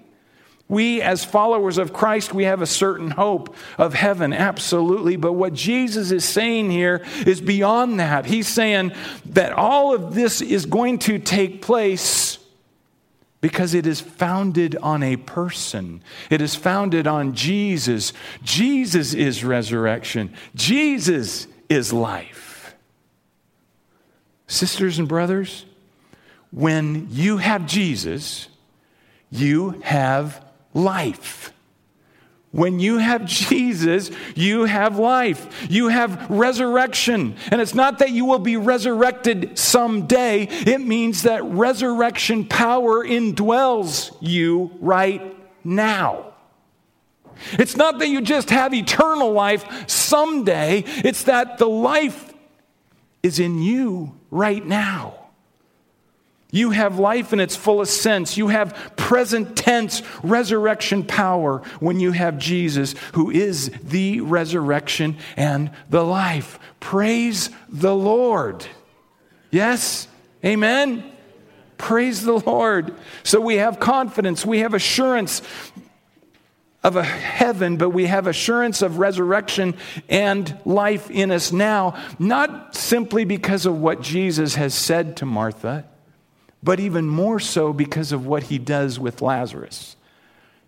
We, 0.74 1.04
as 1.04 1.24
followers 1.24 1.78
of 1.78 1.94
Christ, 1.94 2.34
we 2.34 2.46
have 2.46 2.64
a 2.64 2.66
certain 2.66 3.12
hope 3.12 3.56
of 3.78 3.94
heaven, 3.94 4.34
absolutely. 4.34 5.18
But 5.18 5.34
what 5.34 5.54
Jesus 5.54 6.10
is 6.10 6.26
saying 6.26 6.72
here 6.72 7.06
is 7.28 7.42
beyond 7.42 8.00
that. 8.00 8.26
He's 8.26 8.48
saying 8.48 8.92
that 9.26 9.54
all 9.54 9.94
of 9.94 10.16
this 10.16 10.42
is 10.42 10.66
going 10.66 10.98
to 11.00 11.20
take 11.20 11.62
place 11.62 12.40
because 13.40 13.76
it 13.76 13.86
is 13.86 14.02
founded 14.02 14.76
on 14.78 15.04
a 15.04 15.16
person. 15.16 16.02
It 16.32 16.42
is 16.42 16.56
founded 16.56 17.06
on 17.06 17.36
Jesus. 17.36 18.12
Jesus 18.42 19.14
is 19.14 19.44
resurrection, 19.44 20.34
Jesus 20.56 21.46
is 21.70 21.94
life. 21.94 22.74
Sisters 24.48 24.98
and 24.98 25.08
brothers, 25.08 25.66
when 26.50 27.10
you 27.12 27.38
have 27.38 27.68
Jesus, 27.68 28.48
you 29.30 29.80
have 29.84 30.44
life. 30.74 31.54
When 32.52 32.80
you 32.80 33.00
have 33.00 33.26
Jesus, 33.26 34.12
you 34.36 34.66
have 34.66 35.00
life. 35.00 35.68
You 35.72 35.88
have 35.88 36.30
resurrection. 36.30 37.36
And 37.50 37.60
it's 37.60 37.74
not 37.74 37.98
that 37.98 38.12
you 38.12 38.26
will 38.26 38.38
be 38.38 38.58
resurrected 38.58 39.58
someday, 39.58 40.44
it 40.44 40.80
means 40.80 41.24
that 41.24 41.44
resurrection 41.44 42.46
power 42.46 43.04
indwells 43.04 44.16
you 44.22 44.72
right 44.80 45.36
now. 45.66 46.34
It's 47.54 47.76
not 47.76 47.98
that 48.00 48.10
you 48.10 48.22
just 48.22 48.52
have 48.52 48.72
eternal 48.74 49.32
life 49.32 49.90
someday, 49.90 50.84
it's 50.86 51.24
that 51.24 51.58
the 51.58 51.68
life 51.68 52.34
is 53.24 53.40
in 53.40 53.64
you 53.64 54.14
right 54.30 54.64
now. 54.64 55.23
You 56.54 56.70
have 56.70 57.00
life 57.00 57.34
in 57.34 57.40
its 57.40 57.56
fullest 57.56 58.00
sense. 58.00 58.38
You 58.38 58.50
have 58.50 58.94
present 58.96 59.58
tense 59.58 60.04
resurrection 60.22 61.04
power 61.04 61.64
when 61.80 62.00
you 62.00 62.12
have 62.12 62.38
Jesus, 62.38 62.94
who 63.14 63.32
is 63.32 63.72
the 63.82 64.22
resurrection 64.22 65.18
and 65.36 65.72
the 65.90 66.04
life. 66.04 66.60
Praise 66.80 67.50
the 67.70 67.96
Lord. 67.96 68.68
Yes? 69.50 70.08
Amen? 70.46 71.04
Praise 71.80 72.24
the 72.24 72.38
Lord. 72.38 72.94
So 73.24 73.42
we 73.42 73.56
have 73.56 73.80
confidence, 73.80 74.46
we 74.46 74.60
have 74.60 74.76
assurance 74.76 75.42
of 76.84 76.96
a 76.98 77.04
heaven, 77.04 77.78
but 77.78 77.90
we 77.90 78.06
have 78.06 78.28
assurance 78.28 78.84
of 78.84 79.00
resurrection 79.00 79.76
and 80.08 80.56
life 80.66 81.10
in 81.10 81.32
us 81.32 81.52
now, 81.52 82.00
not 82.20 82.76
simply 82.76 83.26
because 83.26 83.66
of 83.66 83.82
what 83.82 84.02
Jesus 84.02 84.54
has 84.54 84.76
said 84.76 85.18
to 85.18 85.26
Martha 85.26 85.86
but 86.64 86.80
even 86.80 87.08
more 87.08 87.40
so 87.40 87.74
because 87.74 88.12
of 88.12 88.26
what 88.26 88.44
he 88.44 88.58
does 88.58 89.00
with 89.00 89.22
Lazarus. 89.22 89.96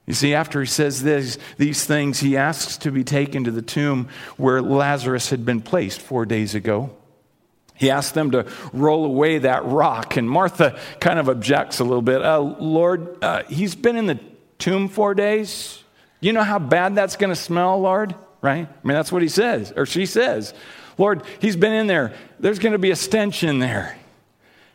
You 0.05 0.13
see, 0.13 0.35
after 0.35 0.59
he 0.61 0.67
says 0.67 1.01
this, 1.01 1.39
these 1.57 1.83
things, 1.85 2.19
he 2.19 2.37
asks 2.37 2.77
to 2.79 2.91
be 2.91 3.03
taken 3.03 3.45
to 3.45 3.51
the 3.51 3.61
tomb 3.61 4.09
where 4.37 4.61
Lazarus 4.61 5.29
had 5.31 5.45
been 5.45 5.61
placed 5.61 5.99
four 5.99 6.25
days 6.25 6.53
ago. 6.53 6.95
He 7.73 7.89
asks 7.89 8.11
them 8.11 8.31
to 8.31 8.45
roll 8.71 9.05
away 9.05 9.39
that 9.39 9.65
rock, 9.65 10.15
and 10.15 10.29
Martha 10.29 10.79
kind 10.99 11.19
of 11.19 11.27
objects 11.27 11.79
a 11.79 11.83
little 11.83 12.03
bit. 12.03 12.23
Uh, 12.23 12.39
Lord, 12.39 13.17
uh, 13.23 13.43
he's 13.43 13.75
been 13.75 13.97
in 13.97 14.05
the 14.05 14.19
tomb 14.59 14.87
four 14.87 15.13
days. 15.13 15.83
You 16.21 16.33
know 16.33 16.43
how 16.43 16.59
bad 16.59 16.95
that's 16.95 17.17
going 17.17 17.31
to 17.31 17.35
smell, 17.35 17.81
Lord? 17.81 18.15
Right? 18.41 18.67
I 18.67 18.87
mean, 18.87 18.95
that's 18.95 19.11
what 19.11 19.23
he 19.23 19.27
says, 19.27 19.73
or 19.75 19.85
she 19.85 20.05
says. 20.05 20.53
Lord, 20.97 21.23
he's 21.39 21.55
been 21.55 21.73
in 21.73 21.87
there. 21.87 22.13
There's 22.39 22.59
going 22.59 22.73
to 22.73 22.79
be 22.79 22.91
a 22.91 22.95
stench 22.95 23.43
in 23.43 23.59
there. 23.59 23.97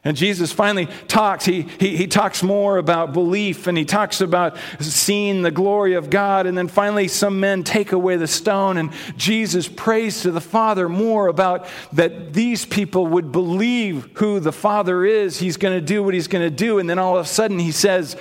And 0.02 0.16
Jesus 0.16 0.50
finally 0.50 0.86
talks. 1.08 1.44
He, 1.44 1.62
he, 1.78 1.94
he 1.94 2.06
talks 2.06 2.42
more 2.42 2.78
about 2.78 3.12
belief 3.12 3.66
and 3.66 3.76
he 3.76 3.84
talks 3.84 4.22
about 4.22 4.56
seeing 4.80 5.42
the 5.42 5.50
glory 5.50 5.92
of 5.92 6.08
God. 6.08 6.46
And 6.46 6.56
then 6.56 6.68
finally, 6.68 7.06
some 7.06 7.38
men 7.38 7.64
take 7.64 7.92
away 7.92 8.16
the 8.16 8.26
stone. 8.26 8.78
And 8.78 8.92
Jesus 9.18 9.68
prays 9.68 10.22
to 10.22 10.30
the 10.30 10.40
Father 10.40 10.88
more 10.88 11.28
about 11.28 11.66
that 11.92 12.32
these 12.32 12.64
people 12.64 13.08
would 13.08 13.30
believe 13.30 14.08
who 14.14 14.40
the 14.40 14.52
Father 14.52 15.04
is. 15.04 15.38
He's 15.38 15.58
going 15.58 15.78
to 15.78 15.84
do 15.84 16.02
what 16.02 16.14
he's 16.14 16.28
going 16.28 16.48
to 16.48 16.54
do. 16.54 16.78
And 16.78 16.88
then 16.88 16.98
all 16.98 17.18
of 17.18 17.26
a 17.26 17.28
sudden, 17.28 17.58
he 17.58 17.72
says, 17.72 18.16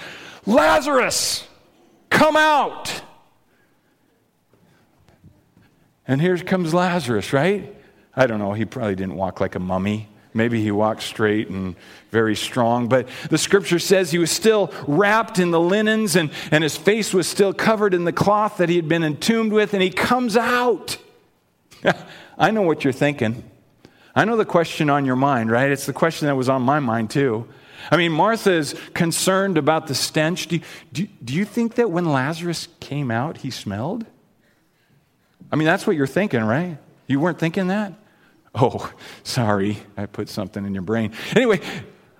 Lazarus, 0.45 1.47
come 2.09 2.35
out. 2.35 3.03
And 6.05 6.19
here 6.19 6.37
comes 6.39 6.73
Lazarus, 6.73 7.31
right? 7.31 7.73
I 8.13 8.27
don't 8.27 8.39
know. 8.39 8.51
He 8.51 8.65
probably 8.65 8.95
didn't 8.95 9.15
walk 9.15 9.39
like 9.39 9.55
a 9.55 9.59
mummy. 9.59 10.09
Maybe 10.33 10.61
he 10.61 10.71
walked 10.71 11.01
straight 11.01 11.49
and 11.49 11.75
very 12.11 12.35
strong, 12.35 12.87
but 12.87 13.07
the 13.29 13.37
scripture 13.37 13.79
says 13.79 14.11
he 14.11 14.19
was 14.19 14.31
still 14.31 14.71
wrapped 14.87 15.39
in 15.39 15.51
the 15.51 15.59
linens 15.59 16.15
and, 16.15 16.29
and 16.51 16.63
his 16.63 16.77
face 16.77 17.13
was 17.13 17.27
still 17.27 17.53
covered 17.53 17.93
in 17.93 18.05
the 18.05 18.13
cloth 18.13 18.57
that 18.57 18.69
he 18.69 18.75
had 18.75 18.87
been 18.87 19.03
entombed 19.03 19.51
with, 19.51 19.73
and 19.73 19.81
he 19.81 19.89
comes 19.89 20.37
out. 20.37 20.97
I 22.37 22.51
know 22.51 22.61
what 22.61 22.83
you're 22.83 22.93
thinking. 22.93 23.43
I 24.15 24.25
know 24.25 24.37
the 24.37 24.45
question 24.45 24.89
on 24.89 25.05
your 25.05 25.15
mind, 25.15 25.51
right? 25.51 25.71
It's 25.71 25.85
the 25.85 25.93
question 25.93 26.27
that 26.27 26.35
was 26.35 26.49
on 26.49 26.61
my 26.61 26.79
mind 26.79 27.09
too. 27.09 27.47
I 27.91 27.97
mean, 27.97 28.11
Martha 28.11 28.51
is 28.51 28.75
concerned 28.93 29.57
about 29.57 29.87
the 29.87 29.95
stench. 29.95 30.47
Do, 30.47 30.59
do, 30.91 31.07
do 31.23 31.33
you 31.33 31.45
think 31.45 31.75
that 31.75 31.89
when 31.89 32.05
Lazarus 32.05 32.67
came 32.79 33.09
out, 33.09 33.37
he 33.37 33.49
smelled? 33.49 34.05
I 35.51 35.55
mean, 35.55 35.65
that's 35.65 35.87
what 35.87 35.95
you're 35.95 36.07
thinking, 36.07 36.43
right? 36.43 36.77
You 37.07 37.19
weren't 37.19 37.39
thinking 37.39 37.67
that? 37.67 37.93
Oh, 38.55 38.91
sorry, 39.23 39.77
I 39.95 40.05
put 40.05 40.29
something 40.29 40.65
in 40.65 40.73
your 40.73 40.83
brain. 40.83 41.13
Anyway, 41.35 41.61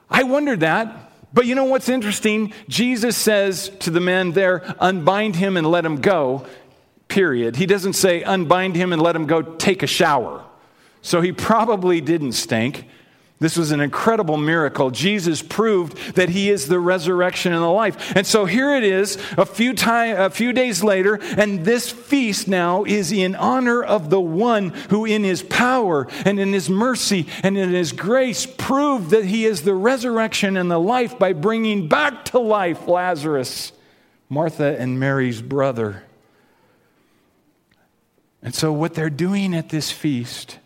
I 0.09 0.23
wondered 0.23 0.61
that. 0.61 1.11
But 1.31 1.45
you 1.45 1.53
know 1.53 1.65
what's 1.65 1.89
interesting? 1.89 2.53
Jesus 2.67 3.15
says 3.15 3.69
to 3.79 3.91
the 3.91 3.99
men 3.99 4.31
there, 4.31 4.75
unbind 4.79 5.35
him 5.35 5.57
and 5.57 5.67
let 5.69 5.85
him 5.85 5.97
go, 6.01 6.45
period. 7.07 7.55
He 7.55 7.65
doesn't 7.65 7.93
say, 7.93 8.23
unbind 8.23 8.75
him 8.75 8.91
and 8.93 9.01
let 9.01 9.15
him 9.15 9.27
go 9.27 9.41
take 9.41 9.83
a 9.83 9.87
shower. 9.87 10.43
So 11.01 11.21
he 11.21 11.31
probably 11.31 12.01
didn't 12.01 12.33
stink. 12.33 12.87
This 13.39 13.55
was 13.55 13.71
an 13.71 13.79
incredible 13.79 14.35
miracle. 14.35 14.91
Jesus 14.91 15.41
proved 15.41 16.15
that 16.15 16.27
he 16.27 16.49
is 16.49 16.67
the 16.67 16.79
resurrection 16.79 17.53
and 17.53 17.63
the 17.63 17.69
life. 17.69 18.13
And 18.13 18.27
so 18.27 18.43
here 18.43 18.75
it 18.75 18.83
is 18.83 19.17
a 19.37 19.45
few 19.45 19.73
time, 19.73 20.19
a 20.19 20.29
few 20.29 20.51
days 20.51 20.83
later 20.83 21.19
and 21.37 21.63
this 21.63 21.89
feast 21.89 22.49
now 22.49 22.83
is 22.83 23.13
in 23.13 23.35
honor 23.35 23.81
of 23.81 24.09
the 24.09 24.19
one 24.19 24.69
who 24.89 25.05
in 25.05 25.23
his 25.23 25.41
power 25.41 26.07
and 26.25 26.37
in 26.37 26.51
his 26.51 26.69
mercy 26.69 27.27
and 27.43 27.57
in 27.57 27.69
his 27.69 27.93
grace 27.93 28.45
proved 28.45 29.11
that 29.11 29.23
he 29.23 29.45
is 29.45 29.61
the 29.61 29.73
resurrection 29.73 30.57
and 30.57 30.69
the 30.69 30.79
life 30.79 31.17
by 31.17 31.31
bringing 31.31 31.87
back 31.87 32.25
to 32.25 32.39
life 32.39 32.87
Lazarus, 32.87 33.71
Martha 34.27 34.77
and 34.77 34.99
Mary's 34.99 35.41
brother. 35.41 36.03
And 38.41 38.53
so 38.53 38.73
what 38.73 38.93
they're 38.93 39.09
doing 39.09 39.53
at 39.53 39.69
this 39.69 39.91
feast 39.91 40.59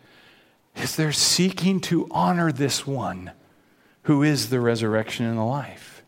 is 0.76 0.96
they're 0.96 1.12
seeking 1.12 1.80
to 1.82 2.08
honor 2.12 2.52
this 2.52 2.86
one 2.86 3.32
who 4.04 4.24
is 4.24 4.50
the 4.50 4.60
resurrection 4.60 5.26
and 5.26 5.38
the 5.38 5.44
life. 5.44 6.04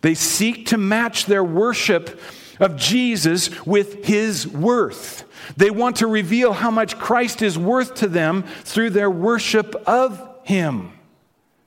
They 0.00 0.14
seek 0.14 0.66
to 0.66 0.78
match 0.78 1.26
their 1.26 1.42
worship 1.42 2.20
of 2.60 2.76
Jesus 2.76 3.64
with 3.64 4.04
his 4.04 4.46
worth. 4.46 5.24
They 5.56 5.70
want 5.70 5.96
to 5.96 6.06
reveal 6.06 6.52
how 6.52 6.70
much 6.70 6.98
Christ 6.98 7.42
is 7.42 7.58
worth 7.58 7.94
to 7.96 8.08
them 8.08 8.42
through 8.42 8.90
their 8.90 9.10
worship 9.10 9.74
of 9.86 10.36
him. 10.44 10.92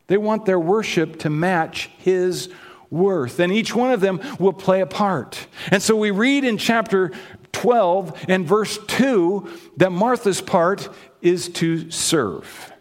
They 0.08 0.18
want 0.18 0.46
their 0.46 0.60
worship 0.60 1.20
to 1.20 1.30
match 1.30 1.90
his 1.98 2.50
worth. 2.90 3.40
And 3.40 3.52
each 3.52 3.74
one 3.74 3.92
of 3.92 4.02
them 4.02 4.20
will 4.40 4.54
play 4.54 4.82
a 4.82 4.86
part. 4.86 5.48
And 5.72 5.82
so 5.82 5.96
we 5.96 6.12
read 6.12 6.44
in 6.44 6.58
chapter 6.58 7.12
12 7.54 8.26
and 8.28 8.46
verse 8.46 8.78
2 8.88 9.50
that 9.78 9.92
Martha's 9.92 10.42
part 10.42 10.90
is 11.22 11.50
to 11.50 11.90
serve. 11.92 12.72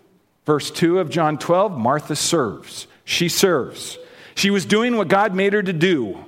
Verse 0.47 0.71
2 0.71 0.99
of 0.99 1.11
John 1.11 1.39
12 1.39 1.77
Martha 1.77 2.17
serves. 2.17 2.87
She 3.05 3.29
serves. 3.29 3.99
She 4.35 4.51
was 4.51 4.65
doing 4.65 4.97
what 4.97 5.09
God 5.09 5.35
made 5.35 5.53
her 5.53 5.63
to 5.63 5.73
do 5.73 6.25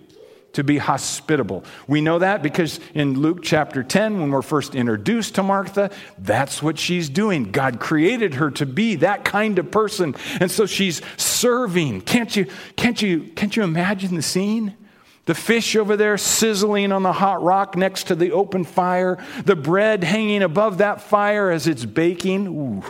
to 0.52 0.62
be 0.62 0.78
hospitable. 0.78 1.64
We 1.86 2.00
know 2.00 2.18
that 2.18 2.42
because 2.42 2.78
in 2.94 3.18
Luke 3.18 3.42
chapter 3.42 3.82
10, 3.82 4.20
when 4.20 4.30
we're 4.30 4.42
first 4.42 4.74
introduced 4.74 5.36
to 5.36 5.42
Martha, 5.42 5.90
that's 6.18 6.62
what 6.62 6.78
she's 6.78 7.08
doing. 7.08 7.52
God 7.52 7.80
created 7.80 8.34
her 8.34 8.50
to 8.52 8.66
be 8.66 8.96
that 8.96 9.24
kind 9.24 9.58
of 9.58 9.70
person. 9.70 10.14
And 10.40 10.50
so 10.50 10.66
she's 10.66 11.00
serving. 11.16 12.02
Can't 12.02 12.34
you, 12.36 12.46
can't 12.76 13.00
you, 13.00 13.30
can't 13.34 13.56
you 13.56 13.62
imagine 13.62 14.14
the 14.14 14.22
scene? 14.22 14.76
The 15.24 15.34
fish 15.34 15.76
over 15.76 15.96
there 15.96 16.18
sizzling 16.18 16.90
on 16.90 17.04
the 17.04 17.12
hot 17.12 17.42
rock 17.42 17.76
next 17.76 18.08
to 18.08 18.16
the 18.16 18.32
open 18.32 18.64
fire. 18.64 19.24
The 19.44 19.54
bread 19.54 20.02
hanging 20.02 20.42
above 20.42 20.78
that 20.78 21.00
fire 21.00 21.50
as 21.50 21.68
it's 21.68 21.84
baking. 21.84 22.48
Ooh, 22.48 22.82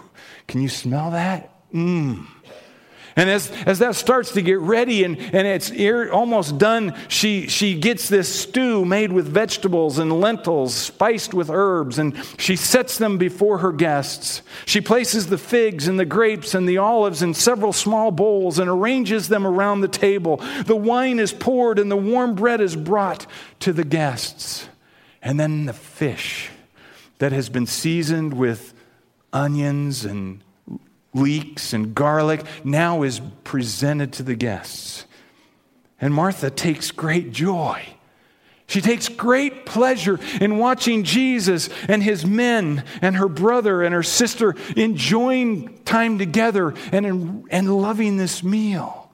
can 0.47 0.63
you 0.63 0.69
smell 0.69 1.11
that? 1.11 1.51
Mmm. 1.73 2.27
And 3.17 3.29
as, 3.29 3.51
as 3.67 3.79
that 3.81 3.95
starts 3.95 4.33
to 4.33 4.43
get 4.43 4.59
ready 4.59 5.05
and, 5.05 5.19
and 5.19 5.47
it's 5.47 5.71
almost 6.11 6.59
done, 6.59 6.95
she, 7.09 7.47
she 7.49 7.79
gets 7.79 8.09
this 8.09 8.43
stew 8.43 8.85
made 8.85 9.13
with 9.13 9.27
vegetables 9.27 9.99
and 9.99 10.21
lentils, 10.21 10.75
spiced 10.75 11.35
with 11.35 11.51
herbs, 11.51 11.99
and 11.99 12.17
she 12.39 12.57
sets 12.57 12.99
them 12.99 13.19
before 13.19 13.59
her 13.59 13.73
guests. 13.73 14.43
She 14.65 14.81
places 14.81 15.27
the 15.27 15.39
figs 15.39 15.89
and 15.89 15.99
the 15.99 16.07
grapes 16.07 16.55
and 16.55 16.69
the 16.69 16.79
olives 16.79 17.23
in 17.23 17.35
several 17.35 17.73
small 17.73 18.11
bowls 18.11 18.59
and 18.59 18.71
arranges 18.71 19.29
them 19.29 19.47
around 19.47 19.81
the 19.81 19.89
table. 19.89 20.39
The 20.65 20.77
wine 20.77 21.19
is 21.19 21.33
poured 21.33 21.79
and 21.79 21.91
the 21.91 21.97
warm 21.97 22.35
bread 22.35 22.61
is 22.61 22.77
brought 22.77 23.27
to 23.61 23.73
the 23.73 23.85
guests. 23.85 24.69
And 25.21 25.39
then 25.39 25.67
the 25.67 25.73
fish 25.73 26.51
that 27.19 27.33
has 27.33 27.49
been 27.49 27.67
seasoned 27.67 28.35
with 28.35 28.75
onions 29.33 30.05
and 30.05 30.43
leeks 31.15 31.73
and 31.73 31.95
garlic 31.95 32.45
now 32.65 33.03
is 33.03 33.21
presented 33.45 34.13
to 34.15 34.23
the 34.23 34.35
guests. 34.35 35.07
And 36.01 36.13
Martha 36.13 36.51
takes 36.51 36.91
great 36.91 37.33
joy. 37.33 37.83
She 38.67 38.81
takes 38.81 39.09
great 39.09 39.67
pleasure 39.67 40.19
in 40.41 40.57
watching 40.59 41.05
Jesus 41.05 41.69
and 41.89 42.03
his 42.03 42.25
men 42.25 42.85
and 43.03 43.17
her 43.17 43.29
brother 43.29 43.83
and 43.83 43.95
her 43.95 44.03
sister 44.03 44.57
enjoying 44.77 45.79
time 45.85 46.19
together 46.19 46.75
and, 46.91 47.45
and 47.51 47.77
loving 47.77 48.17
this 48.17 48.43
meal. 48.43 49.11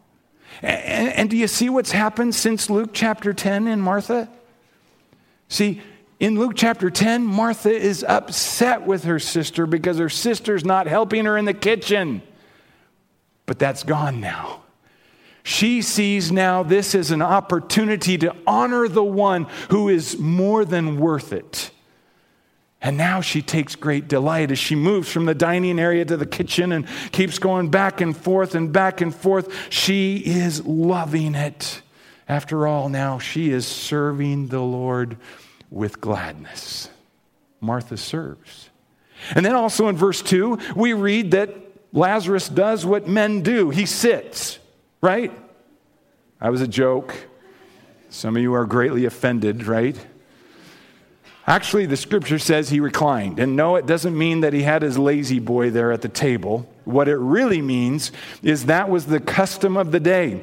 And, 0.63 1.09
and 1.09 1.31
do 1.31 1.37
you 1.37 1.49
see 1.49 1.69
what's 1.69 1.91
happened 1.91 2.35
since 2.35 2.71
Luke 2.71 2.91
chapter 2.93 3.33
10 3.33 3.67
in 3.67 3.81
Martha? 3.81 4.29
See, 5.49 5.83
in 6.21 6.39
Luke 6.39 6.55
chapter 6.57 6.91
10, 6.91 7.25
Martha 7.25 7.71
is 7.71 8.03
upset 8.03 8.83
with 8.83 9.05
her 9.05 9.19
sister 9.19 9.67
because 9.67 9.99
her 9.99 10.09
sister's 10.09 10.65
not 10.65 10.87
helping 10.87 11.25
her 11.27 11.37
in 11.37 11.45
the 11.45 11.55
kitchen. 11.55 12.23
But 13.47 13.59
that's 13.59 13.85
gone 13.85 14.21
now. 14.21 14.63
She 15.45 15.81
sees 15.81 16.31
now 16.31 16.63
this 16.63 16.95
as 16.95 17.11
an 17.11 17.23
opportunity 17.23 18.19
to 18.19 18.35
honor 18.47 18.89
the 18.89 19.05
one 19.05 19.47
who 19.71 19.89
is 19.89 20.19
more 20.19 20.65
than 20.65 20.99
worth 20.99 21.33
it. 21.33 21.71
And 22.83 22.97
now 22.97 23.21
she 23.21 23.41
takes 23.41 23.75
great 23.75 24.09
delight 24.09 24.51
as 24.51 24.59
she 24.59 24.75
moves 24.75 25.11
from 25.11 25.25
the 25.25 25.35
dining 25.35 25.79
area 25.81 26.05
to 26.05 26.17
the 26.17 26.27
kitchen 26.27 26.73
and 26.73 26.87
keeps 27.13 27.39
going 27.39 27.71
back 27.71 28.01
and 28.01 28.17
forth 28.17 28.55
and 28.55 28.73
back 28.73 29.01
and 29.01 29.15
forth. 29.15 29.73
She 29.73 30.19
is 30.19 30.65
loving 30.67 31.35
it. 31.35 31.83
After 32.29 32.67
all, 32.67 32.89
now 32.89 33.19
she 33.19 33.51
is 33.51 33.67
serving 33.67 34.49
the 34.49 34.61
Lord 34.61 35.17
with 35.71 36.01
gladness. 36.01 36.91
Martha 37.61 37.97
serves. 37.97 38.71
And 39.35 39.45
then 39.45 39.55
also 39.55 39.89
in 39.89 39.97
verse 39.97 40.23
2, 40.23 40.59
we 40.77 40.93
read 40.93 41.33
that 41.33 41.55
Lazarus 41.93 42.49
does 42.49 42.87
what 42.87 43.09
men 43.09 43.43
do 43.43 43.71
he 43.71 43.87
sits, 43.87 44.59
right? 45.01 45.33
That 46.41 46.51
was 46.51 46.61
a 46.61 46.69
joke. 46.69 47.15
Some 48.11 48.37
of 48.37 48.43
you 48.43 48.55
are 48.55 48.67
greatly 48.67 49.05
offended, 49.05 49.67
right? 49.67 49.97
Actually, 51.47 51.87
the 51.87 51.97
scripture 51.97 52.39
says 52.39 52.69
he 52.69 52.79
reclined. 52.79 53.39
And 53.39 53.57
no, 53.57 53.77
it 53.77 53.87
doesn't 53.87 54.17
mean 54.17 54.41
that 54.41 54.53
he 54.53 54.63
had 54.63 54.83
his 54.83 54.99
La-Z-Boy 54.99 55.71
there 55.71 55.93
at 55.93 56.03
the 56.03 56.09
table. 56.09 56.71
What 56.85 57.09
it 57.09 57.17
really 57.17 57.63
means 57.63 58.13
is 58.43 58.67
that 58.67 58.91
was 58.91 59.07
the 59.07 59.19
custom 59.19 59.77
of 59.77 59.91
the 59.91 60.01
day 60.01 60.43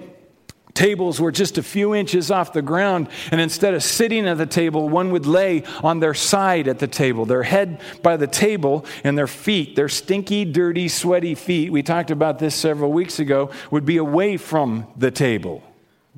tables 0.75 1.19
were 1.19 1.31
just 1.31 1.57
a 1.57 1.63
few 1.63 1.95
inches 1.95 2.29
off 2.29 2.53
the 2.53 2.61
ground, 2.61 3.07
and 3.31 3.41
instead 3.41 3.73
of 3.73 3.81
sitting 3.81 4.27
at 4.27 4.37
the 4.37 4.45
table, 4.45 4.87
one 4.87 5.09
would 5.11 5.25
lay 5.25 5.63
on 5.81 5.99
their 5.99 6.13
side 6.13 6.67
at 6.67 6.77
the 6.77 6.87
table, 6.87 7.25
their 7.25 7.43
head 7.43 7.81
by 8.03 8.17
the 8.17 8.27
table, 8.27 8.85
and 9.03 9.17
their 9.17 9.25
feet, 9.25 9.75
their 9.75 9.89
stinky, 9.89 10.45
dirty, 10.45 10.87
sweaty 10.87 11.33
feet, 11.33 11.71
we 11.71 11.81
talked 11.81 12.11
about 12.11 12.37
this 12.37 12.53
several 12.53 12.91
weeks 12.91 13.17
ago, 13.17 13.49
would 13.71 13.85
be 13.85 13.97
away 13.97 14.37
from 14.37 14.85
the 14.95 15.09
table. 15.09 15.63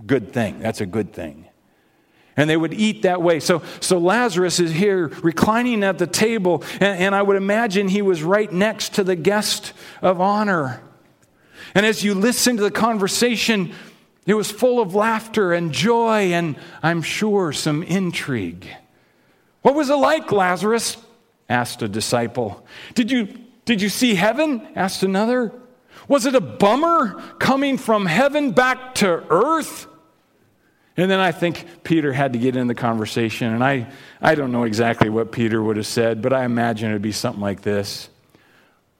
Good 0.05 0.33
thing. 0.33 0.59
That's 0.59 0.81
a 0.81 0.85
good 0.85 1.13
thing. 1.13 1.45
And 2.35 2.49
they 2.49 2.57
would 2.57 2.73
eat 2.73 3.03
that 3.03 3.21
way. 3.21 3.39
So, 3.39 3.63
so 3.79 3.97
Lazarus 3.97 4.59
is 4.59 4.71
here 4.71 5.07
reclining 5.07 5.83
at 5.83 5.97
the 5.97 6.05
table, 6.05 6.63
and, 6.73 6.99
and 6.99 7.15
I 7.15 7.21
would 7.21 7.37
imagine 7.37 7.87
he 7.87 8.01
was 8.01 8.21
right 8.21 8.51
next 8.51 8.95
to 8.95 9.03
the 9.03 9.15
guest 9.15 9.73
of 10.01 10.19
honor. 10.19 10.81
And 11.73 11.85
as 11.85 12.03
you 12.03 12.13
listen 12.13 12.57
to 12.57 12.63
the 12.63 12.71
conversation, 12.71 13.73
it 14.27 14.33
was 14.33 14.51
full 14.51 14.79
of 14.79 14.93
laughter 14.93 15.53
and 15.53 15.71
joy 15.71 16.33
and, 16.33 16.57
I'm 16.83 17.01
sure, 17.01 17.53
some 17.53 17.81
intrigue. 17.81 18.67
What 19.61 19.73
was 19.73 19.89
it 19.89 19.95
like, 19.95 20.31
Lazarus? 20.31 20.97
asked 21.49 21.81
a 21.81 21.87
disciple. 21.87 22.67
Did 22.93 23.09
you, 23.09 23.29
did 23.63 23.81
you 23.81 23.87
see 23.87 24.15
heaven? 24.15 24.67
asked 24.75 25.01
another. 25.01 25.53
Was 26.09 26.25
it 26.25 26.35
a 26.35 26.41
bummer 26.41 27.21
coming 27.39 27.77
from 27.77 28.05
heaven 28.05 28.51
back 28.51 28.95
to 28.95 29.23
earth? 29.29 29.87
And 30.97 31.09
then 31.09 31.21
I 31.21 31.31
think 31.31 31.65
Peter 31.83 32.11
had 32.11 32.33
to 32.33 32.39
get 32.39 32.55
in 32.55 32.67
the 32.67 32.75
conversation, 32.75 33.53
and 33.53 33.63
I, 33.63 33.91
I 34.21 34.35
don't 34.35 34.51
know 34.51 34.63
exactly 34.63 35.09
what 35.09 35.31
Peter 35.31 35.61
would 35.61 35.77
have 35.77 35.85
said, 35.85 36.21
but 36.21 36.33
I 36.33 36.43
imagine 36.43 36.89
it 36.89 36.93
would 36.93 37.01
be 37.01 37.11
something 37.11 37.41
like 37.41 37.61
this 37.61 38.09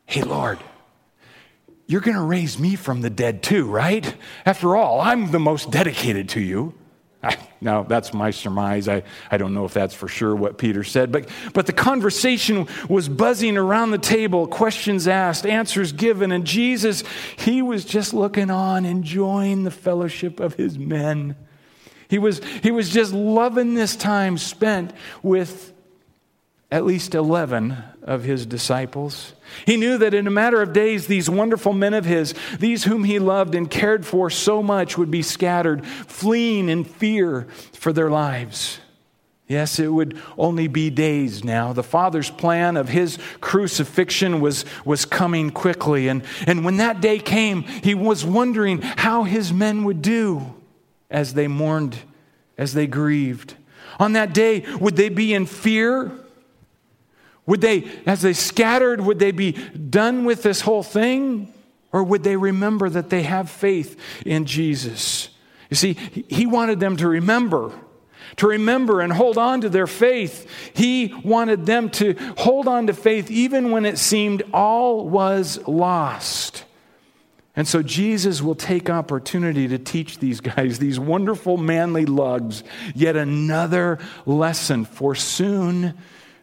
Hey, 0.05 0.21
Lord, 0.21 0.59
you're 1.88 2.02
going 2.02 2.17
to 2.17 2.23
raise 2.23 2.60
me 2.60 2.76
from 2.76 3.02
the 3.02 3.10
dead 3.10 3.41
too, 3.41 3.65
right? 3.65 4.13
After 4.45 4.76
all, 4.76 5.00
I'm 5.00 5.32
the 5.32 5.39
most 5.39 5.71
dedicated 5.71 6.30
to 6.30 6.41
you. 6.41 6.73
I, 7.23 7.36
now, 7.62 7.84
that's 7.84 8.13
my 8.13 8.30
surmise. 8.30 8.88
I, 8.88 9.04
I 9.32 9.38
don't 9.38 9.54
know 9.54 9.65
if 9.65 9.73
that's 9.73 9.95
for 9.95 10.08
sure 10.08 10.36
what 10.36 10.58
Peter 10.58 10.84
said, 10.84 11.12
but, 11.12 11.28
but 11.54 11.65
the 11.65 11.73
conversation 11.73 12.67
was 12.88 13.10
buzzing 13.10 13.58
around 13.58 13.91
the 13.91 13.97
table, 13.97 14.47
questions 14.47 15.08
asked, 15.08 15.45
answers 15.45 15.93
given, 15.93 16.32
and 16.32 16.45
Jesus, 16.45 17.04
he 17.38 17.62
was 17.62 17.86
just 17.86 18.13
looking 18.13 18.52
on, 18.52 18.86
enjoying 18.86 19.63
the 19.63 19.71
fellowship 19.71 20.39
of 20.39 20.54
his 20.56 20.78
men. 20.78 21.36
He 22.10 22.19
was, 22.19 22.41
he 22.62 22.69
was 22.69 22.89
just 22.89 23.13
loving 23.13 23.73
this 23.73 23.95
time 23.95 24.38
spent 24.38 24.93
with 25.23 25.73
at 26.69 26.86
least 26.86 27.15
11 27.15 27.77
of 28.03 28.23
his 28.23 28.45
disciples. 28.45 29.34
He 29.65 29.77
knew 29.77 29.97
that 29.97 30.13
in 30.13 30.27
a 30.27 30.32
matter 30.32 30.62
of 30.62 30.73
days, 30.73 31.08
these 31.08 31.30
wonderful 31.30 31.73
men 31.73 31.93
of 31.93 32.06
his, 32.06 32.34
these 32.60 32.84
whom 32.84 33.03
he 33.06 33.19
loved 33.19 33.56
and 33.56 33.69
cared 33.69 34.06
for 34.06 34.30
so 34.30 34.62
much, 34.62 34.97
would 34.97 35.12
be 35.12 35.21
scattered, 35.21 35.86
fleeing 35.86 36.69
in 36.69 36.84
fear 36.84 37.47
for 37.73 37.93
their 37.93 38.10
lives. 38.10 38.80
Yes, 39.47 39.80
it 39.80 39.88
would 39.88 40.21
only 40.38 40.67
be 40.67 40.89
days 40.89 41.41
now. 41.41 41.71
The 41.71 41.84
Father's 41.84 42.30
plan 42.30 42.75
of 42.75 42.89
his 42.89 43.17
crucifixion 43.39 44.41
was, 44.41 44.65
was 44.84 45.06
coming 45.06 45.51
quickly. 45.51 46.10
And, 46.10 46.23
and 46.45 46.65
when 46.65 46.77
that 46.77 46.99
day 46.99 47.17
came, 47.17 47.63
he 47.63 47.95
was 47.95 48.25
wondering 48.25 48.82
how 48.82 49.23
his 49.23 49.53
men 49.53 49.86
would 49.86 50.01
do 50.01 50.53
as 51.10 51.34
they 51.34 51.47
mourned, 51.47 51.97
as 52.58 52.73
they 52.73 52.88
grieved. 52.88 53.56
On 53.99 54.13
that 54.13 54.34
day, 54.34 54.65
would 54.82 54.97
they 54.97 55.08
be 55.08 55.34
in 55.34 55.45
fear? 55.45 56.12
Would 57.47 57.62
they, 57.62 57.89
as 58.05 58.21
they 58.21 58.33
scattered, 58.33 59.01
would 59.01 59.19
they 59.19 59.31
be 59.31 59.53
done 59.53 60.25
with 60.25 60.43
this 60.43 60.62
whole 60.62 60.83
thing? 60.83 61.53
Or 61.91 62.03
would 62.03 62.23
they 62.23 62.36
remember 62.36 62.89
that 62.89 63.10
they 63.10 63.23
have 63.23 63.49
faith 63.49 63.99
in 64.25 64.45
Jesus? 64.45 65.29
You 65.69 65.75
see, 65.75 65.93
he 66.27 66.45
wanted 66.45 66.79
them 66.79 66.97
to 66.97 67.07
remember 67.07 67.73
to 68.38 68.47
remember 68.47 69.01
and 69.01 69.12
hold 69.12 69.38
on 69.38 69.62
to 69.62 69.69
their 69.69 69.88
faith. 69.88 70.47
He 70.73 71.13
wanted 71.23 71.65
them 71.65 71.89
to 71.91 72.13
hold 72.38 72.67
on 72.67 72.88
to 72.88 72.93
faith 72.93 73.31
even 73.31 73.71
when 73.71 73.86
it 73.86 73.97
seemed 73.97 74.43
all 74.53 75.07
was 75.07 75.65
lost. 75.67 76.63
And 77.55 77.67
so 77.67 77.81
Jesus 77.81 78.41
will 78.41 78.53
take 78.53 78.89
opportunity 78.89 79.67
to 79.69 79.79
teach 79.79 80.19
these 80.19 80.39
guys, 80.41 80.77
these 80.79 80.99
wonderful 80.99 81.57
manly 81.57 82.05
lugs, 82.05 82.63
yet 82.93 83.15
another 83.15 83.97
lesson, 84.25 84.86
for 84.86 85.15
soon 85.15 85.95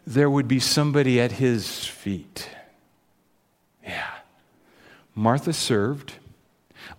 there 0.05 0.29
would 0.29 0.47
be 0.47 0.59
somebody 0.59 1.19
at 1.19 1.33
his 1.33 1.85
feet. 1.85 2.49
Yeah. 3.83 4.09
Martha 5.13 5.53
served, 5.53 6.15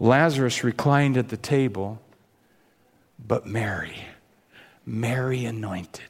Lazarus 0.01 0.65
reclined 0.65 1.17
at 1.17 1.29
the 1.29 1.37
table, 1.37 2.01
but 3.19 3.47
Mary 3.47 3.97
Mary 4.87 5.45
anointed. 5.45 6.03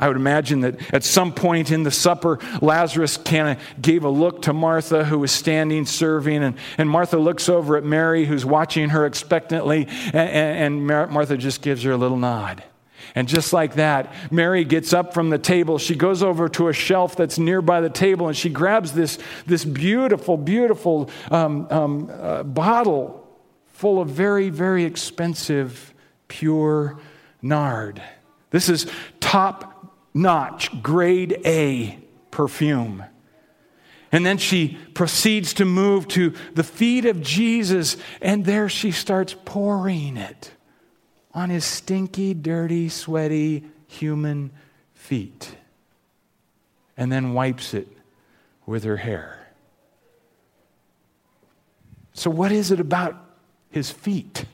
I 0.00 0.08
would 0.08 0.16
imagine 0.16 0.62
that 0.62 0.92
at 0.92 1.04
some 1.04 1.32
point 1.32 1.70
in 1.70 1.84
the 1.84 1.90
supper, 1.92 2.40
Lazarus 2.60 3.16
kind 3.16 3.56
of 3.56 3.80
gave 3.80 4.02
a 4.02 4.08
look 4.08 4.42
to 4.42 4.52
Martha, 4.52 5.04
who 5.04 5.20
was 5.20 5.30
standing 5.30 5.86
serving, 5.86 6.42
and, 6.42 6.56
and 6.76 6.90
Martha 6.90 7.16
looks 7.16 7.48
over 7.48 7.76
at 7.76 7.84
Mary, 7.84 8.24
who's 8.24 8.44
watching 8.44 8.88
her 8.88 9.06
expectantly, 9.06 9.86
and, 9.86 10.16
and, 10.16 10.82
and 10.82 11.10
Martha 11.12 11.36
just 11.36 11.62
gives 11.62 11.84
her 11.84 11.92
a 11.92 11.96
little 11.96 12.16
nod. 12.16 12.64
And 13.14 13.28
just 13.28 13.52
like 13.52 13.74
that, 13.74 14.12
Mary 14.32 14.64
gets 14.64 14.92
up 14.92 15.14
from 15.14 15.30
the 15.30 15.38
table. 15.38 15.78
She 15.78 15.94
goes 15.94 16.22
over 16.22 16.48
to 16.50 16.68
a 16.68 16.72
shelf 16.72 17.16
that's 17.16 17.38
nearby 17.38 17.80
the 17.80 17.90
table 17.90 18.28
and 18.28 18.36
she 18.36 18.48
grabs 18.48 18.92
this, 18.92 19.18
this 19.46 19.64
beautiful, 19.64 20.36
beautiful 20.36 21.10
um, 21.30 21.66
um, 21.70 22.10
uh, 22.12 22.42
bottle 22.42 23.20
full 23.72 24.00
of 24.00 24.08
very, 24.08 24.50
very 24.50 24.84
expensive, 24.84 25.92
pure 26.28 26.98
nard. 27.42 28.02
This 28.50 28.68
is 28.68 28.90
top 29.20 29.92
notch, 30.14 30.82
grade 30.82 31.40
A 31.44 31.98
perfume. 32.30 33.04
And 34.12 34.24
then 34.24 34.38
she 34.38 34.78
proceeds 34.94 35.54
to 35.54 35.64
move 35.64 36.06
to 36.08 36.34
the 36.54 36.62
feet 36.62 37.04
of 37.04 37.20
Jesus, 37.20 37.96
and 38.20 38.44
there 38.44 38.68
she 38.68 38.92
starts 38.92 39.34
pouring 39.44 40.16
it 40.16 40.52
on 41.34 41.50
his 41.50 41.64
stinky, 41.64 42.32
dirty, 42.32 42.88
sweaty 42.88 43.64
human 43.88 44.50
feet. 44.94 45.56
And 46.96 47.10
then 47.10 47.34
wipes 47.34 47.74
it 47.74 47.88
with 48.66 48.84
her 48.84 48.98
hair. 48.98 49.48
So, 52.12 52.30
what 52.30 52.52
is 52.52 52.70
it 52.70 52.78
about 52.78 53.16
his 53.70 53.90
feet? 53.90 54.44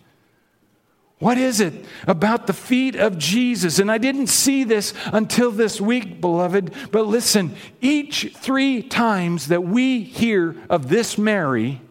What 1.19 1.37
is 1.37 1.61
it 1.61 1.85
about 2.07 2.47
the 2.47 2.55
feet 2.55 2.97
of 2.97 3.19
Jesus? 3.19 3.79
And 3.79 3.93
I 3.93 3.99
didn't 3.99 4.29
see 4.29 4.65
this 4.65 4.95
until 5.13 5.51
this 5.51 5.79
week, 5.79 6.19
beloved, 6.19 6.73
but 6.91 7.07
listen, 7.07 7.55
each 7.83 8.33
three 8.35 8.83
times 8.83 9.49
that 9.49 9.63
we 9.63 10.01
hear 10.01 10.57
of 10.71 10.89
this 10.89 11.19
Mary, 11.19 11.83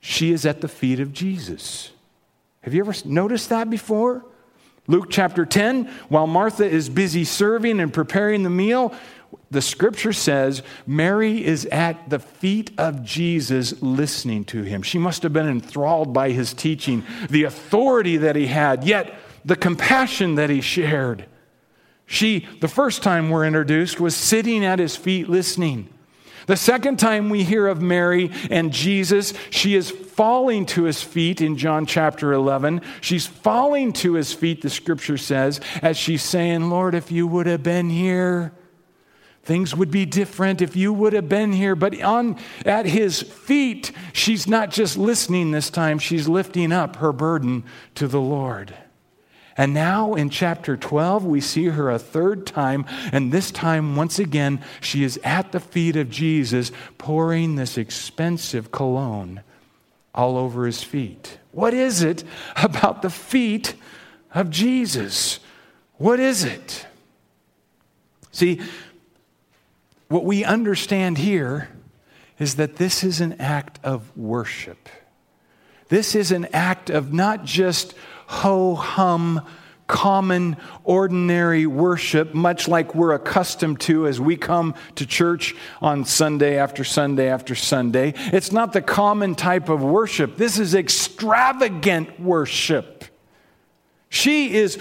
she 0.00 0.32
is 0.32 0.44
at 0.44 0.62
the 0.62 0.68
feet 0.68 0.98
of 0.98 1.12
Jesus. 1.12 1.92
Have 2.66 2.74
you 2.74 2.80
ever 2.80 2.94
noticed 3.04 3.50
that 3.50 3.70
before? 3.70 4.26
Luke 4.88 5.06
chapter 5.08 5.46
10, 5.46 5.86
while 6.08 6.26
Martha 6.26 6.68
is 6.68 6.88
busy 6.88 7.22
serving 7.22 7.78
and 7.78 7.92
preparing 7.92 8.42
the 8.42 8.50
meal, 8.50 8.92
the 9.52 9.62
scripture 9.62 10.12
says 10.12 10.64
Mary 10.84 11.44
is 11.44 11.66
at 11.66 12.10
the 12.10 12.18
feet 12.18 12.72
of 12.76 13.04
Jesus 13.04 13.80
listening 13.80 14.44
to 14.46 14.64
him. 14.64 14.82
She 14.82 14.98
must 14.98 15.22
have 15.22 15.32
been 15.32 15.48
enthralled 15.48 16.12
by 16.12 16.32
his 16.32 16.52
teaching, 16.52 17.04
the 17.30 17.44
authority 17.44 18.16
that 18.16 18.34
he 18.34 18.46
had, 18.48 18.82
yet 18.82 19.16
the 19.44 19.54
compassion 19.54 20.34
that 20.34 20.50
he 20.50 20.60
shared. 20.60 21.24
She, 22.04 22.48
the 22.60 22.66
first 22.66 23.00
time 23.00 23.30
we're 23.30 23.46
introduced, 23.46 24.00
was 24.00 24.16
sitting 24.16 24.64
at 24.64 24.80
his 24.80 24.96
feet 24.96 25.28
listening. 25.28 25.88
The 26.46 26.56
second 26.56 26.98
time 26.98 27.28
we 27.28 27.42
hear 27.42 27.66
of 27.66 27.82
Mary 27.82 28.30
and 28.50 28.72
Jesus, 28.72 29.34
she 29.50 29.74
is 29.74 29.90
falling 29.90 30.64
to 30.66 30.84
his 30.84 31.02
feet 31.02 31.40
in 31.40 31.56
John 31.56 31.86
chapter 31.86 32.32
11. 32.32 32.82
She's 33.00 33.26
falling 33.26 33.92
to 33.94 34.14
his 34.14 34.32
feet, 34.32 34.62
the 34.62 34.70
scripture 34.70 35.18
says, 35.18 35.60
as 35.82 35.96
she's 35.96 36.22
saying, 36.22 36.70
Lord, 36.70 36.94
if 36.94 37.10
you 37.10 37.26
would 37.26 37.46
have 37.46 37.62
been 37.62 37.90
here, 37.90 38.52
Things 39.46 39.76
would 39.76 39.92
be 39.92 40.04
different 40.04 40.60
if 40.60 40.74
you 40.74 40.92
would 40.92 41.12
have 41.12 41.28
been 41.28 41.52
here. 41.52 41.76
But 41.76 42.02
on 42.02 42.36
at 42.64 42.84
his 42.84 43.22
feet, 43.22 43.92
she's 44.12 44.48
not 44.48 44.72
just 44.72 44.96
listening 44.96 45.52
this 45.52 45.70
time, 45.70 46.00
she's 46.00 46.26
lifting 46.26 46.72
up 46.72 46.96
her 46.96 47.12
burden 47.12 47.62
to 47.94 48.08
the 48.08 48.20
Lord. 48.20 48.74
And 49.56 49.72
now 49.72 50.14
in 50.14 50.28
chapter 50.28 50.76
12, 50.76 51.24
we 51.24 51.40
see 51.40 51.66
her 51.66 51.90
a 51.90 51.98
third 51.98 52.46
time, 52.46 52.84
and 53.10 53.32
this 53.32 53.50
time, 53.50 53.96
once 53.96 54.18
again, 54.18 54.62
she 54.80 55.02
is 55.02 55.18
at 55.24 55.52
the 55.52 55.60
feet 55.60 55.96
of 55.96 56.10
Jesus, 56.10 56.72
pouring 56.98 57.56
this 57.56 57.78
expensive 57.78 58.70
cologne 58.70 59.42
all 60.14 60.36
over 60.36 60.66
his 60.66 60.82
feet. 60.82 61.38
What 61.52 61.72
is 61.72 62.02
it 62.02 62.22
about 62.56 63.02
the 63.02 63.10
feet 63.10 63.74
of 64.34 64.50
Jesus? 64.50 65.40
What 65.96 66.20
is 66.20 66.44
it? 66.44 66.86
See, 68.32 68.60
what 70.08 70.24
we 70.24 70.44
understand 70.44 71.16
here 71.18 71.70
is 72.38 72.56
that 72.56 72.76
this 72.76 73.02
is 73.02 73.22
an 73.22 73.34
act 73.40 73.80
of 73.82 74.14
worship. 74.16 74.88
This 75.88 76.14
is 76.14 76.32
an 76.32 76.46
act 76.52 76.90
of 76.90 77.12
not 77.12 77.44
just 77.44 77.94
ho 78.26 78.74
hum, 78.74 79.40
common, 79.86 80.56
ordinary 80.84 81.66
worship, 81.66 82.34
much 82.34 82.66
like 82.68 82.94
we're 82.94 83.14
accustomed 83.14 83.80
to 83.80 84.06
as 84.06 84.20
we 84.20 84.36
come 84.36 84.74
to 84.96 85.06
church 85.06 85.54
on 85.80 86.04
Sunday 86.04 86.58
after 86.58 86.82
Sunday 86.84 87.28
after 87.28 87.54
Sunday. 87.54 88.12
It's 88.16 88.52
not 88.52 88.72
the 88.72 88.82
common 88.82 89.34
type 89.34 89.68
of 89.68 89.82
worship. 89.82 90.36
This 90.36 90.58
is 90.58 90.74
extravagant 90.74 92.18
worship. 92.18 93.04
She 94.08 94.54
is 94.54 94.78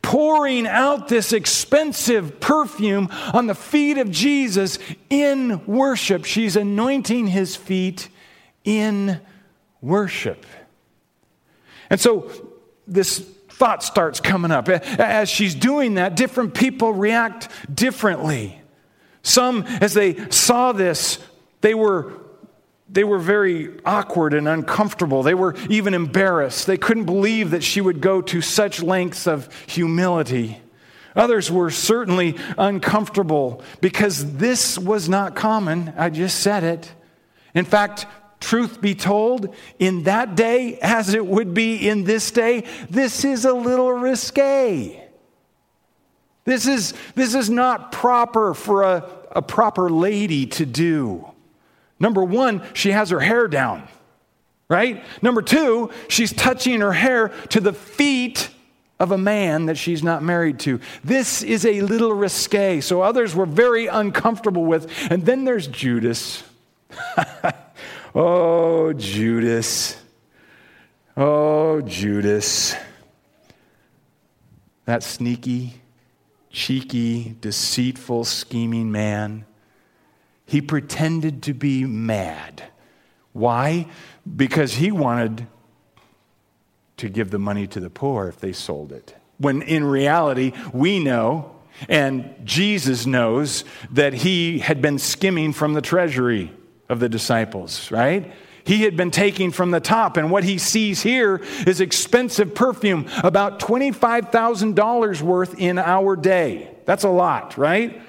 pouring 0.00 0.66
out 0.66 1.08
this 1.08 1.32
expensive 1.32 2.38
perfume 2.38 3.08
on 3.34 3.48
the 3.48 3.54
feet 3.54 3.98
of 3.98 4.10
Jesus 4.10 4.78
in 5.10 5.66
worship. 5.66 6.24
She's 6.24 6.54
anointing 6.54 7.26
his 7.26 7.56
feet 7.56 8.08
in 8.64 9.20
worship. 9.80 10.46
And 11.90 12.00
so 12.00 12.45
this 12.86 13.18
thought 13.48 13.82
starts 13.82 14.20
coming 14.20 14.50
up. 14.50 14.68
As 14.68 15.28
she's 15.28 15.54
doing 15.54 15.94
that, 15.94 16.14
different 16.16 16.54
people 16.54 16.92
react 16.92 17.48
differently. 17.72 18.60
Some, 19.22 19.62
as 19.64 19.94
they 19.94 20.30
saw 20.30 20.72
this, 20.72 21.18
they 21.60 21.74
were 21.74 22.12
they 22.88 23.02
were 23.02 23.18
very 23.18 23.80
awkward 23.84 24.32
and 24.32 24.46
uncomfortable. 24.46 25.24
They 25.24 25.34
were 25.34 25.56
even 25.68 25.92
embarrassed. 25.92 26.68
They 26.68 26.76
couldn't 26.76 27.04
believe 27.04 27.50
that 27.50 27.64
she 27.64 27.80
would 27.80 28.00
go 28.00 28.22
to 28.22 28.40
such 28.40 28.80
lengths 28.80 29.26
of 29.26 29.52
humility. 29.66 30.60
Others 31.16 31.50
were 31.50 31.70
certainly 31.70 32.36
uncomfortable 32.56 33.62
because 33.80 34.36
this 34.36 34.78
was 34.78 35.08
not 35.08 35.34
common. 35.34 35.92
I 35.96 36.10
just 36.10 36.40
said 36.40 36.62
it. 36.62 36.92
In 37.54 37.64
fact, 37.64 38.06
truth 38.40 38.80
be 38.80 38.94
told, 38.94 39.54
in 39.78 40.04
that 40.04 40.34
day, 40.34 40.78
as 40.80 41.14
it 41.14 41.26
would 41.26 41.54
be 41.54 41.88
in 41.88 42.04
this 42.04 42.30
day, 42.30 42.64
this 42.90 43.24
is 43.24 43.44
a 43.44 43.52
little 43.52 43.92
risque. 43.92 45.02
This 46.44 46.66
is, 46.66 46.94
this 47.14 47.34
is 47.34 47.50
not 47.50 47.92
proper 47.92 48.54
for 48.54 48.82
a, 48.84 49.08
a 49.32 49.42
proper 49.42 49.90
lady 49.90 50.46
to 50.46 50.64
do. 50.64 51.28
Number 51.98 52.22
one, 52.22 52.62
she 52.72 52.92
has 52.92 53.10
her 53.10 53.20
hair 53.20 53.48
down, 53.48 53.88
right? 54.68 55.04
Number 55.22 55.42
two, 55.42 55.90
she's 56.08 56.32
touching 56.32 56.80
her 56.80 56.92
hair 56.92 57.28
to 57.50 57.60
the 57.60 57.72
feet 57.72 58.50
of 58.98 59.12
a 59.12 59.18
man 59.18 59.66
that 59.66 59.76
she's 59.76 60.02
not 60.02 60.22
married 60.22 60.58
to. 60.60 60.80
This 61.02 61.42
is 61.42 61.66
a 61.66 61.80
little 61.82 62.12
risque, 62.12 62.80
so 62.80 63.02
others 63.02 63.34
were 63.34 63.46
very 63.46 63.86
uncomfortable 63.86 64.64
with. 64.64 64.90
And 65.10 65.26
then 65.26 65.44
there's 65.44 65.66
Judas. 65.66 66.42
oh, 68.16 68.92
Judas. 68.94 69.96
Oh, 71.16 71.80
Judas. 71.82 72.74
That 74.86 75.02
sneaky, 75.02 75.80
cheeky, 76.50 77.36
deceitful, 77.40 78.24
scheming 78.24 78.90
man. 78.90 79.44
He 80.46 80.60
pretended 80.60 81.42
to 81.44 81.54
be 81.54 81.84
mad. 81.84 82.62
Why? 83.32 83.88
Because 84.36 84.74
he 84.74 84.90
wanted 84.90 85.46
to 86.96 87.08
give 87.08 87.30
the 87.30 87.38
money 87.38 87.66
to 87.66 87.80
the 87.80 87.90
poor 87.90 88.28
if 88.28 88.40
they 88.40 88.52
sold 88.52 88.92
it. 88.92 89.14
When 89.38 89.60
in 89.60 89.84
reality, 89.84 90.52
we 90.72 90.98
know, 90.98 91.56
and 91.88 92.34
Jesus 92.44 93.04
knows, 93.04 93.64
that 93.90 94.14
he 94.14 94.60
had 94.60 94.80
been 94.80 94.98
skimming 94.98 95.52
from 95.52 95.74
the 95.74 95.82
treasury 95.82 96.52
of 96.88 97.00
the 97.00 97.08
disciples, 97.08 97.90
right? 97.90 98.32
He 98.64 98.82
had 98.82 98.96
been 98.96 99.12
taking 99.12 99.52
from 99.52 99.70
the 99.70 99.80
top, 99.80 100.16
and 100.16 100.30
what 100.30 100.42
he 100.42 100.58
sees 100.58 101.00
here 101.00 101.40
is 101.66 101.80
expensive 101.80 102.54
perfume, 102.54 103.06
about 103.22 103.60
$25,000 103.60 105.22
worth 105.22 105.58
in 105.58 105.78
our 105.78 106.16
day. 106.16 106.70
That's 106.84 107.04
a 107.04 107.08
lot, 107.08 107.56
right? 107.56 108.02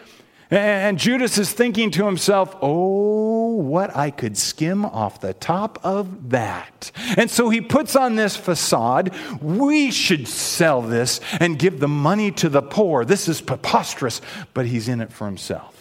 And 0.49 0.97
Judas 0.97 1.37
is 1.37 1.51
thinking 1.51 1.91
to 1.91 2.05
himself, 2.05 2.55
oh, 2.61 3.51
what 3.55 3.95
I 3.95 4.11
could 4.11 4.37
skim 4.37 4.85
off 4.85 5.19
the 5.19 5.33
top 5.33 5.77
of 5.83 6.29
that. 6.29 6.91
And 7.17 7.29
so 7.29 7.49
he 7.49 7.59
puts 7.59 7.97
on 7.97 8.15
this 8.15 8.37
facade. 8.37 9.13
We 9.41 9.91
should 9.91 10.27
sell 10.27 10.81
this 10.81 11.19
and 11.39 11.59
give 11.59 11.81
the 11.81 11.89
money 11.89 12.31
to 12.31 12.49
the 12.49 12.61
poor. 12.61 13.03
This 13.03 13.27
is 13.27 13.41
preposterous, 13.41 14.21
but 14.53 14.65
he's 14.65 14.87
in 14.87 15.01
it 15.01 15.11
for 15.11 15.25
himself. 15.25 15.76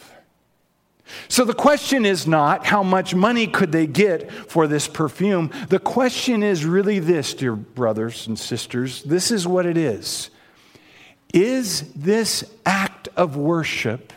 So 1.29 1.45
the 1.45 1.55
question 1.55 2.05
is 2.05 2.27
not 2.27 2.67
how 2.67 2.83
much 2.83 3.15
money 3.15 3.47
could 3.47 3.73
they 3.73 3.87
get 3.87 4.31
for 4.31 4.67
this 4.67 4.89
perfume. 4.89 5.51
The 5.69 5.79
question 5.79 6.43
is 6.43 6.65
really 6.65 6.99
this, 6.99 7.35
dear 7.35 7.55
brothers 7.55 8.27
and 8.27 8.39
sisters. 8.39 9.03
This 9.05 9.31
is 9.31 9.47
what 9.47 9.67
it 9.67 9.77
is. 9.77 10.31
Is 11.33 11.93
this 11.93 12.45
act 12.65 13.09
of 13.17 13.37
worship 13.37 14.13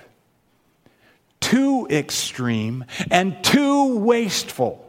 too 1.39 1.87
extreme 1.89 2.85
and 3.11 3.43
too 3.43 3.97
wasteful? 3.97 4.88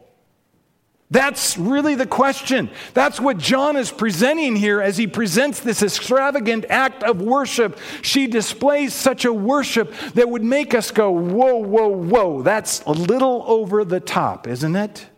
That's 1.10 1.58
really 1.58 1.96
the 1.96 2.06
question. 2.06 2.70
That's 2.94 3.18
what 3.18 3.36
John 3.36 3.76
is 3.76 3.90
presenting 3.90 4.54
here 4.54 4.80
as 4.80 4.96
he 4.96 5.08
presents 5.08 5.58
this 5.58 5.82
extravagant 5.82 6.66
act 6.68 7.02
of 7.02 7.20
worship. 7.20 7.78
She 8.00 8.28
displays 8.28 8.94
such 8.94 9.24
a 9.24 9.32
worship 9.32 9.92
that 10.14 10.28
would 10.28 10.44
make 10.44 10.72
us 10.72 10.92
go, 10.92 11.10
whoa, 11.10 11.56
whoa, 11.56 11.88
whoa. 11.88 12.42
That's 12.42 12.82
a 12.82 12.92
little 12.92 13.42
over 13.48 13.84
the 13.84 13.98
top, 13.98 14.46
isn't 14.46 14.76
it? 14.76 15.08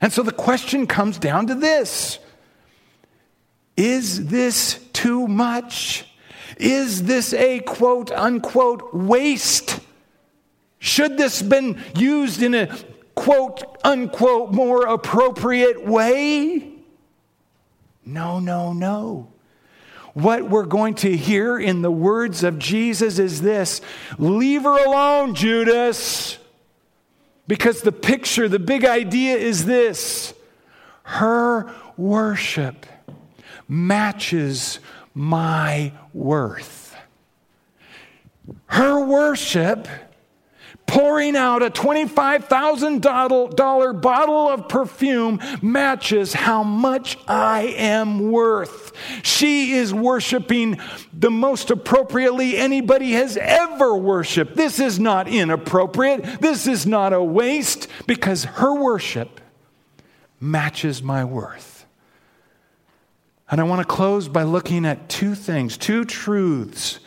And 0.00 0.12
so 0.12 0.22
the 0.22 0.30
question 0.30 0.86
comes 0.86 1.18
down 1.18 1.48
to 1.48 1.56
this 1.56 2.20
Is 3.76 4.28
this 4.28 4.78
too 4.92 5.26
much? 5.26 6.06
Is 6.58 7.02
this 7.02 7.34
a 7.34 7.58
quote 7.60 8.12
unquote 8.12 8.94
waste? 8.94 9.80
Should 10.78 11.18
this 11.18 11.42
been 11.42 11.82
used 11.96 12.40
in 12.40 12.54
a 12.54 12.68
quote 13.16 13.78
unquote 13.82 14.52
more 14.52 14.86
appropriate 14.86 15.84
way? 15.84 16.72
No, 18.04 18.38
no, 18.38 18.72
no. 18.72 19.32
What 20.14 20.48
we're 20.48 20.64
going 20.64 20.94
to 20.96 21.14
hear 21.14 21.58
in 21.58 21.82
the 21.82 21.90
words 21.90 22.44
of 22.44 22.58
Jesus 22.58 23.18
is 23.18 23.42
this 23.42 23.80
Leave 24.18 24.62
her 24.62 24.84
alone, 24.84 25.34
Judas. 25.34 26.38
Because 27.48 27.82
the 27.82 27.92
picture, 27.92 28.48
the 28.48 28.58
big 28.58 28.84
idea 28.84 29.36
is 29.36 29.66
this 29.66 30.34
her 31.04 31.72
worship 31.96 32.86
matches 33.68 34.80
my 35.14 35.92
worth. 36.12 36.96
Her 38.66 39.04
worship 39.04 39.86
pouring 40.86 41.36
out 41.36 41.62
a 41.62 41.70
$25,000 41.70 44.00
bottle 44.00 44.48
of 44.48 44.66
perfume 44.68 45.40
matches 45.60 46.32
how 46.32 46.62
much 46.62 47.18
I 47.26 47.74
am 47.76 48.30
worth. 48.30 48.92
She 49.22 49.72
is 49.72 49.92
worshiping 49.92 50.80
the 51.12 51.30
most 51.30 51.70
appropriately 51.70 52.56
anybody 52.56 53.12
has 53.12 53.36
ever 53.36 53.94
worshiped. 53.96 54.56
This 54.56 54.80
is 54.80 54.98
not 54.98 55.28
inappropriate. 55.28 56.40
This 56.40 56.66
is 56.66 56.86
not 56.86 57.12
a 57.12 57.22
waste 57.22 57.88
because 58.06 58.44
her 58.44 58.74
worship 58.74 59.42
matches 60.40 61.02
my 61.02 61.22
worth. 61.24 61.84
And 63.50 63.60
I 63.60 63.64
want 63.64 63.80
to 63.80 63.86
close 63.86 64.28
by 64.28 64.44
looking 64.44 64.86
at 64.86 65.08
two 65.08 65.34
things, 65.34 65.76
two 65.76 66.04
truths 66.04 67.00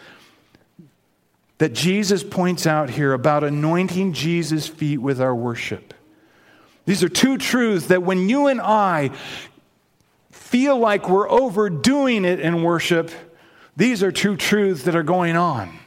that 1.60 1.74
Jesus 1.74 2.24
points 2.24 2.66
out 2.66 2.90
here 2.90 3.14
about 3.14 3.44
anointing 3.44 4.14
Jesus' 4.14 4.68
feet 4.68 4.98
with 4.98 5.22
our 5.22 5.36
worship. 5.36 5.94
These 6.86 7.04
are 7.04 7.10
two 7.10 7.38
truths 7.38 7.88
that 7.88 8.02
when 8.02 8.28
you 8.28 8.48
and 8.48 8.60
I 8.60 9.12
feel 10.32 10.80
like 10.80 11.08
we're 11.08 11.30
overdoing 11.30 12.26
it 12.26 12.40
in 12.40 12.64
worship, 12.64 13.12
these 13.78 14.02
are 14.02 14.12
two 14.12 14.36
truths 14.36 14.84
that 14.84 14.96
are 14.96 15.04
going 15.04 15.36
on. 15.36 15.78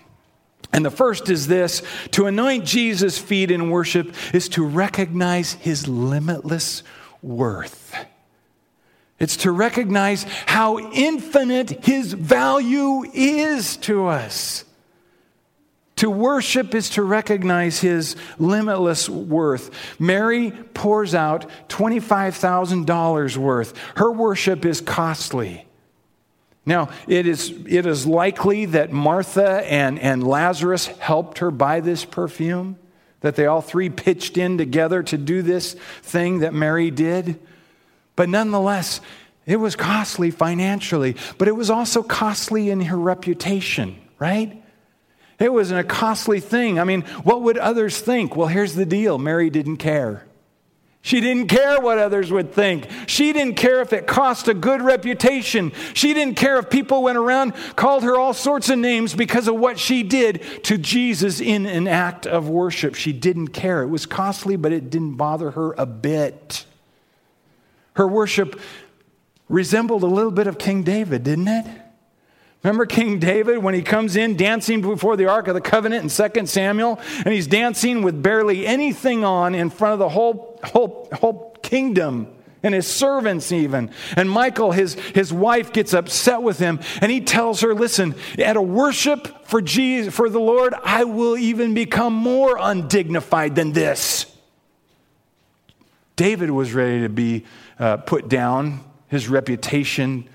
And 0.73 0.85
the 0.85 0.91
first 0.91 1.29
is 1.29 1.49
this 1.49 1.83
to 2.13 2.27
anoint 2.27 2.65
Jesus' 2.65 3.19
feet 3.19 3.51
in 3.51 3.71
worship 3.71 4.15
is 4.33 4.49
to 4.51 4.65
recognize 4.65 5.55
his 5.55 5.89
limitless 5.89 6.83
worth. 7.23 7.95
It's 9.19 9.39
to 9.39 9.53
recognize 9.53 10.25
how 10.47 10.79
infinite 10.79 11.85
his 11.85 12.13
value 12.13 13.05
is 13.13 13.77
to 13.79 14.07
us. 14.07 14.65
To 16.03 16.11
worship 16.11 16.75
is 16.75 16.91
to 16.91 17.03
recognize 17.05 17.79
his 17.79 18.17
limitless 18.37 19.09
worth. 19.09 19.71
Mary 20.01 20.51
pours 20.51 21.15
out 21.15 21.49
$25,000 21.69 23.37
worth. 23.37 23.79
Her 23.95 24.11
worship 24.11 24.65
is 24.65 24.81
costly. 24.81 25.65
Now, 26.67 26.89
it 27.07 27.29
is, 27.29 27.55
it 27.69 27.87
is 27.87 28.05
likely 28.05 28.65
that 28.65 28.91
Martha 28.91 29.65
and, 29.65 29.97
and 30.01 30.27
Lazarus 30.27 30.89
helped 30.89 31.39
her 31.39 31.53
buy 31.53 31.79
this 31.79 32.05
perfume, 32.05 32.81
that 33.21 33.37
they 33.37 33.47
all 33.47 33.63
three 33.63 33.89
pitched 33.89 34.37
in 34.37 34.59
together 34.59 35.05
to 35.05 35.17
do 35.17 35.41
this 35.41 35.75
thing 36.03 36.41
that 36.41 36.53
Mary 36.53 36.91
did. 36.91 37.39
But 38.17 38.29
nonetheless, 38.29 39.01
it 39.47 39.59
was 39.59 39.77
costly 39.77 40.33
financially, 40.33 41.15
but 41.39 41.47
it 41.47 41.55
was 41.55 41.71
also 41.71 42.03
costly 42.03 42.71
in 42.71 42.81
her 42.81 42.99
reputation, 42.99 44.01
right? 44.19 44.62
It 45.39 45.53
was 45.53 45.71
a 45.71 45.83
costly 45.83 46.41
thing. 46.41 46.79
I 46.79 46.85
mean, 46.85 47.03
what 47.23 47.43
would 47.43 47.59
others 47.59 48.01
think? 48.01 48.37
Well, 48.37 48.49
here's 48.49 48.75
the 48.75 48.87
deal 48.87 49.19
Mary 49.19 49.51
didn't 49.51 49.79
care. 49.79 50.25
She 51.05 51.21
didn't 51.21 51.49
care 51.49 51.81
what 51.81 51.99
others 51.99 52.31
would 52.31 52.53
think. 52.53 52.87
She 53.09 53.33
didn't 53.33 53.57
care 53.57 53.81
if 53.81 53.93
it 53.93 54.07
cost 54.07 54.47
a 54.47 54.55
good 54.55 54.81
reputation. 54.81 55.73
She 55.95 56.15
didn't 56.15 56.37
care 56.37 56.61
if 56.61 56.71
people 56.71 57.03
went 57.03 57.19
around, 57.19 57.55
called 57.75 58.05
her 58.05 58.17
all 58.17 58.33
sorts 58.33 58.71
of 58.71 58.79
names 58.79 59.13
because 59.13 59.49
of 59.49 59.57
what 59.57 59.81
she 59.81 60.05
did 60.05 60.45
to 60.63 60.79
Jesus 60.79 61.41
in 61.41 61.67
an 61.67 61.89
act 61.89 62.25
of 62.25 62.49
worship. 62.49 62.95
She 62.95 63.13
didn't 63.13 63.49
care. 63.49 63.83
It 63.83 63.89
was 63.89 64.07
costly, 64.07 64.55
but 64.55 64.73
it 64.73 64.91
didn't 64.91 65.17
bother 65.17 65.51
her 65.51 65.73
a 65.73 65.87
bit. 65.87 66.65
Her 67.95 68.07
worship 68.07 68.61
resembled 69.49 70.05
a 70.05 70.07
little 70.07 70.31
bit 70.31 70.47
of 70.47 70.57
King 70.57 70.85
David, 70.85 71.25
didn't 71.25 71.49
it? 71.49 71.67
Remember 72.63 72.87
King 72.87 73.19
David 73.19 73.59
when 73.59 73.75
he 73.75 73.83
comes 73.83 74.15
in 74.15 74.37
dancing 74.37 74.83
before 74.83 75.17
the 75.17 75.27
Ark 75.27 75.49
of 75.49 75.55
the 75.55 75.61
Covenant 75.61 76.05
in 76.05 76.31
2 76.33 76.47
Samuel? 76.47 77.01
And 77.25 77.35
he's 77.35 77.49
dancing 77.49 78.03
with 78.03 78.23
barely 78.23 78.67
anything 78.67 79.25
on 79.25 79.55
in 79.55 79.69
front 79.69 79.95
of 79.95 79.99
the 79.99 80.09
whole, 80.09 80.61
whole, 80.63 81.09
whole 81.13 81.57
kingdom 81.63 82.29
and 82.63 82.75
his 82.75 82.87
servants 82.87 83.51
even. 83.51 83.91
And 84.17 84.31
Michal, 84.31 84.71
his, 84.71 84.95
his 84.95 85.33
wife, 85.33 85.73
gets 85.73 85.93
upset 85.93 86.43
with 86.43 86.59
him 86.59 86.79
and 87.01 87.11
he 87.11 87.21
tells 87.21 87.61
her, 87.63 87.75
Listen, 87.75 88.15
at 88.39 88.57
a 88.57 88.63
worship 88.63 89.47
for, 89.47 89.61
Jesus, 89.61 90.15
for 90.15 90.29
the 90.29 90.41
Lord, 90.41 90.75
I 90.85 91.05
will 91.05 91.37
even 91.37 91.75
become 91.75 92.13
more 92.13 92.57
undignified 92.61 93.57
than 93.57 93.73
this. 93.73 94.27
David 96.15 96.51
was 96.51 96.73
ready 96.73 97.01
to 97.01 97.09
be 97.09 97.45
uh, 97.81 97.97
put 97.97 98.29
down, 98.29 98.85
his 99.09 99.29
reputation 99.29 100.29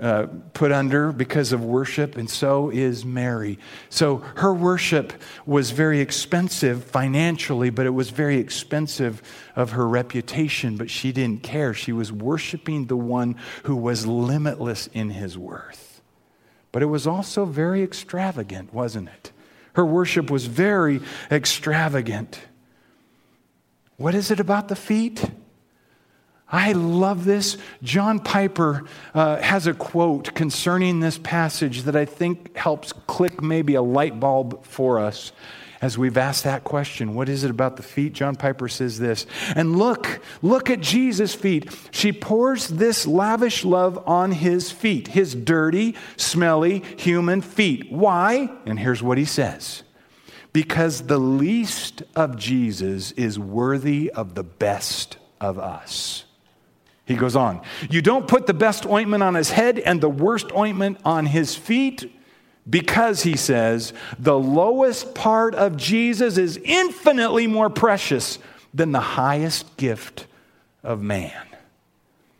uh, 0.00 0.26
put 0.54 0.72
under 0.72 1.12
because 1.12 1.52
of 1.52 1.62
worship, 1.64 2.16
and 2.16 2.28
so 2.28 2.70
is 2.70 3.04
Mary. 3.04 3.58
So 3.90 4.18
her 4.36 4.52
worship 4.52 5.12
was 5.44 5.70
very 5.70 6.00
expensive 6.00 6.84
financially, 6.84 7.68
but 7.68 7.84
it 7.84 7.90
was 7.90 8.08
very 8.08 8.38
expensive 8.38 9.22
of 9.54 9.72
her 9.72 9.86
reputation, 9.86 10.76
but 10.76 10.88
she 10.88 11.12
didn't 11.12 11.42
care. 11.42 11.74
She 11.74 11.92
was 11.92 12.10
worshiping 12.10 12.86
the 12.86 12.96
one 12.96 13.36
who 13.64 13.76
was 13.76 14.06
limitless 14.06 14.86
in 14.88 15.10
his 15.10 15.36
worth. 15.36 16.00
But 16.72 16.82
it 16.82 16.86
was 16.86 17.06
also 17.06 17.44
very 17.44 17.82
extravagant, 17.82 18.72
wasn't 18.72 19.08
it? 19.08 19.30
Her 19.74 19.84
worship 19.84 20.30
was 20.30 20.46
very 20.46 21.00
extravagant. 21.30 22.40
What 23.98 24.14
is 24.14 24.30
it 24.30 24.40
about 24.40 24.68
the 24.68 24.76
feet? 24.76 25.30
I 26.52 26.72
love 26.72 27.24
this. 27.24 27.56
John 27.82 28.20
Piper 28.20 28.84
uh, 29.14 29.40
has 29.40 29.66
a 29.66 29.72
quote 29.72 30.34
concerning 30.34 31.00
this 31.00 31.16
passage 31.16 31.82
that 31.84 31.96
I 31.96 32.04
think 32.04 32.54
helps 32.54 32.92
click 32.92 33.42
maybe 33.42 33.74
a 33.74 33.82
light 33.82 34.20
bulb 34.20 34.64
for 34.64 35.00
us 35.00 35.32
as 35.82 35.98
we've 35.98 36.16
asked 36.16 36.44
that 36.44 36.62
question 36.62 37.14
what 37.14 37.28
is 37.28 37.42
it 37.42 37.50
about 37.50 37.76
the 37.76 37.82
feet? 37.82 38.12
John 38.12 38.36
Piper 38.36 38.68
says 38.68 38.98
this. 38.98 39.26
And 39.56 39.76
look, 39.76 40.20
look 40.40 40.70
at 40.70 40.80
Jesus' 40.80 41.34
feet. 41.34 41.76
She 41.90 42.12
pours 42.12 42.68
this 42.68 43.06
lavish 43.06 43.64
love 43.64 44.02
on 44.06 44.30
his 44.30 44.70
feet, 44.70 45.08
his 45.08 45.34
dirty, 45.34 45.96
smelly 46.16 46.84
human 46.96 47.40
feet. 47.40 47.90
Why? 47.90 48.50
And 48.64 48.78
here's 48.78 49.02
what 49.02 49.18
he 49.18 49.24
says 49.24 49.82
because 50.52 51.06
the 51.06 51.18
least 51.18 52.02
of 52.14 52.36
Jesus 52.36 53.10
is 53.12 53.38
worthy 53.38 54.10
of 54.10 54.34
the 54.34 54.44
best 54.44 55.16
of 55.40 55.58
us. 55.58 56.24
He 57.04 57.16
goes 57.16 57.36
on, 57.36 57.60
You 57.90 58.00
don't 58.02 58.28
put 58.28 58.46
the 58.46 58.54
best 58.54 58.86
ointment 58.86 59.22
on 59.22 59.34
his 59.34 59.50
head 59.50 59.78
and 59.78 60.00
the 60.00 60.08
worst 60.08 60.52
ointment 60.52 60.98
on 61.04 61.26
his 61.26 61.56
feet, 61.56 62.12
because 62.68 63.22
he 63.24 63.36
says, 63.36 63.92
the 64.18 64.38
lowest 64.38 65.14
part 65.14 65.54
of 65.54 65.76
Jesus 65.76 66.38
is 66.38 66.60
infinitely 66.62 67.46
more 67.46 67.68
precious 67.68 68.38
than 68.72 68.92
the 68.92 69.00
highest 69.00 69.76
gift 69.76 70.26
of 70.82 71.02
man. 71.02 71.46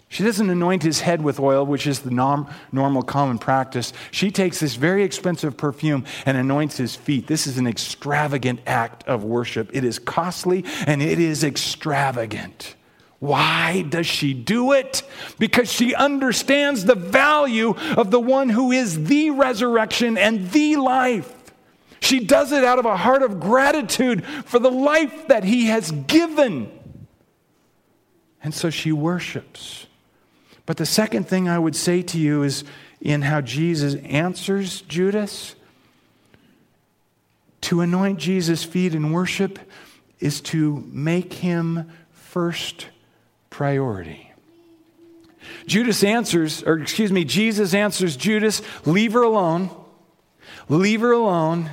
She 0.09 0.25
doesn't 0.25 0.51
anoint 0.51 0.83
his 0.83 1.01
head 1.01 1.22
with 1.22 1.40
oil, 1.40 1.64
which 1.64 1.87
is 1.87 2.01
the 2.01 2.11
norm, 2.11 2.46
normal 2.70 3.03
common 3.03 3.38
practice. 3.38 3.94
She 4.11 4.31
takes 4.31 4.61
this 4.61 4.75
very 4.75 5.05
expensive 5.05 5.57
perfume 5.57 6.05
and 6.27 6.37
anoints 6.37 6.77
his 6.77 6.94
feet. 6.94 7.27
This 7.27 7.46
is 7.46 7.57
an 7.57 7.66
extravagant 7.66 8.61
act 8.66 9.09
of 9.09 9.25
worship. 9.25 9.70
It 9.72 9.85
is 9.85 9.98
costly 9.98 10.66
and 10.87 11.01
it 11.01 11.18
is 11.18 11.42
extravagant. 11.42 12.75
Why 13.23 13.83
does 13.83 14.09
she 14.09 14.35
do 14.35 14.73
it? 14.73 15.05
Because 15.39 15.71
she 15.71 15.95
understands 15.95 16.85
the 16.85 16.97
value 16.97 17.77
of 17.97 18.11
the 18.11 18.19
one 18.19 18.49
who 18.49 18.73
is 18.73 19.05
the 19.05 19.31
resurrection 19.31 20.19
and 20.19 20.51
the 20.51 20.75
life. 20.75 21.33
She 22.01 22.19
does 22.19 22.51
it 22.51 22.65
out 22.65 22.81
of 22.81 22.85
a 22.85 22.97
heart 22.97 23.23
of 23.23 23.39
gratitude 23.39 24.25
for 24.27 24.59
the 24.59 24.73
life 24.73 25.29
that 25.29 25.45
he 25.45 25.67
has 25.67 25.93
given. 25.93 26.69
And 28.43 28.53
so 28.53 28.71
she 28.71 28.91
worships. 28.91 29.87
But 30.67 30.77
the 30.79 30.85
second 30.85 31.29
thing 31.29 31.49
I 31.49 31.61
would 31.61 31.77
say 31.77 32.03
to 32.03 32.19
you 32.19 32.43
is 32.43 32.65
in 33.01 33.23
how 33.23 33.41
Jesus 33.41 33.95
answers 34.03 34.81
Judas. 34.81 35.55
To 37.61 37.83
anoint 37.83 38.19
Jesus' 38.19 38.65
feet 38.65 38.97
in 38.97 39.13
worship 39.13 39.61
is 40.19 40.41
to 40.41 40.83
make 40.91 41.35
him 41.35 41.89
first 42.11 42.89
priority. 43.53 44.33
Judas 45.67 46.03
answers, 46.03 46.62
or 46.65 46.79
excuse 46.79 47.12
me, 47.12 47.25
Jesus 47.25 47.75
answers 47.75 48.17
Judas, 48.17 48.62
leave 48.87 49.12
her 49.12 49.23
alone, 49.23 49.71
leave 50.69 51.03
her 51.03 51.12
alone, 51.12 51.71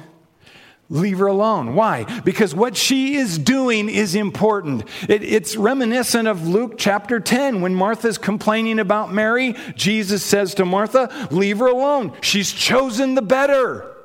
leave 0.89 1.20
her 1.20 1.28
alone. 1.28 1.76
Why? 1.76 2.04
Because 2.22 2.54
what 2.54 2.76
she 2.76 3.15
is 3.15 3.38
doing 3.38 3.89
is 3.89 4.13
important. 4.13 4.84
It, 5.08 5.24
it's 5.24 5.56
reminiscent 5.56 6.28
of 6.28 6.48
Luke 6.48 6.76
chapter 6.78 7.20
10 7.20 7.62
when 7.62 7.74
Martha's 7.74 8.18
complaining 8.18 8.80
about 8.80 9.13
Mary. 9.13 9.56
Jesus 9.76 10.24
says 10.24 10.54
to 10.56 10.65
Martha, 10.65 11.28
leave 11.32 11.60
her 11.60 11.68
alone. 11.68 12.13
She's 12.22 12.52
chosen 12.52 13.15
the 13.15 13.22
better. 13.22 13.96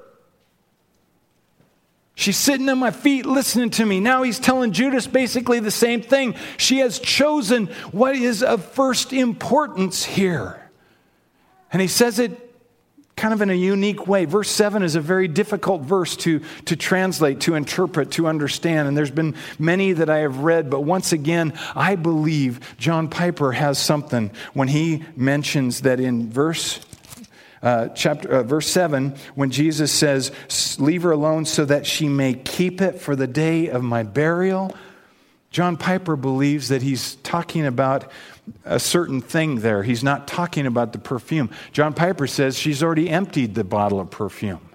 She's 2.24 2.38
sitting 2.38 2.70
at 2.70 2.78
my 2.78 2.90
feet 2.90 3.26
listening 3.26 3.68
to 3.72 3.84
me. 3.84 4.00
Now 4.00 4.22
he's 4.22 4.38
telling 4.38 4.72
Judas 4.72 5.06
basically 5.06 5.60
the 5.60 5.70
same 5.70 6.00
thing. 6.00 6.36
She 6.56 6.78
has 6.78 6.98
chosen 6.98 7.66
what 7.92 8.16
is 8.16 8.42
of 8.42 8.64
first 8.64 9.12
importance 9.12 10.02
here. 10.02 10.58
And 11.70 11.82
he 11.82 11.88
says 11.88 12.18
it 12.18 12.56
kind 13.14 13.34
of 13.34 13.42
in 13.42 13.50
a 13.50 13.54
unique 13.54 14.06
way. 14.06 14.24
Verse 14.24 14.48
7 14.48 14.82
is 14.82 14.94
a 14.94 15.02
very 15.02 15.28
difficult 15.28 15.82
verse 15.82 16.16
to, 16.16 16.40
to 16.64 16.76
translate, 16.76 17.40
to 17.40 17.56
interpret, 17.56 18.12
to 18.12 18.26
understand. 18.26 18.88
And 18.88 18.96
there's 18.96 19.10
been 19.10 19.34
many 19.58 19.92
that 19.92 20.08
I 20.08 20.20
have 20.20 20.38
read, 20.38 20.70
but 20.70 20.80
once 20.80 21.12
again, 21.12 21.52
I 21.76 21.94
believe 21.94 22.74
John 22.78 23.08
Piper 23.08 23.52
has 23.52 23.78
something 23.78 24.30
when 24.54 24.68
he 24.68 25.04
mentions 25.14 25.82
that 25.82 26.00
in 26.00 26.30
verse 26.30 26.80
uh, 27.64 27.88
chapter, 27.88 28.28
uh, 28.28 28.42
verse 28.42 28.68
7, 28.68 29.14
when 29.34 29.50
Jesus 29.50 29.90
says, 29.90 30.30
Leave 30.78 31.02
her 31.02 31.12
alone 31.12 31.46
so 31.46 31.64
that 31.64 31.86
she 31.86 32.08
may 32.08 32.34
keep 32.34 32.82
it 32.82 33.00
for 33.00 33.16
the 33.16 33.26
day 33.26 33.68
of 33.68 33.82
my 33.82 34.02
burial, 34.02 34.76
John 35.50 35.78
Piper 35.78 36.14
believes 36.14 36.68
that 36.68 36.82
he's 36.82 37.14
talking 37.16 37.64
about 37.64 38.10
a 38.64 38.78
certain 38.78 39.22
thing 39.22 39.60
there. 39.60 39.82
He's 39.82 40.04
not 40.04 40.28
talking 40.28 40.66
about 40.66 40.92
the 40.92 40.98
perfume. 40.98 41.48
John 41.72 41.94
Piper 41.94 42.26
says 42.26 42.58
she's 42.58 42.82
already 42.82 43.08
emptied 43.08 43.54
the 43.54 43.64
bottle 43.64 43.98
of 43.98 44.10
perfume. 44.10 44.68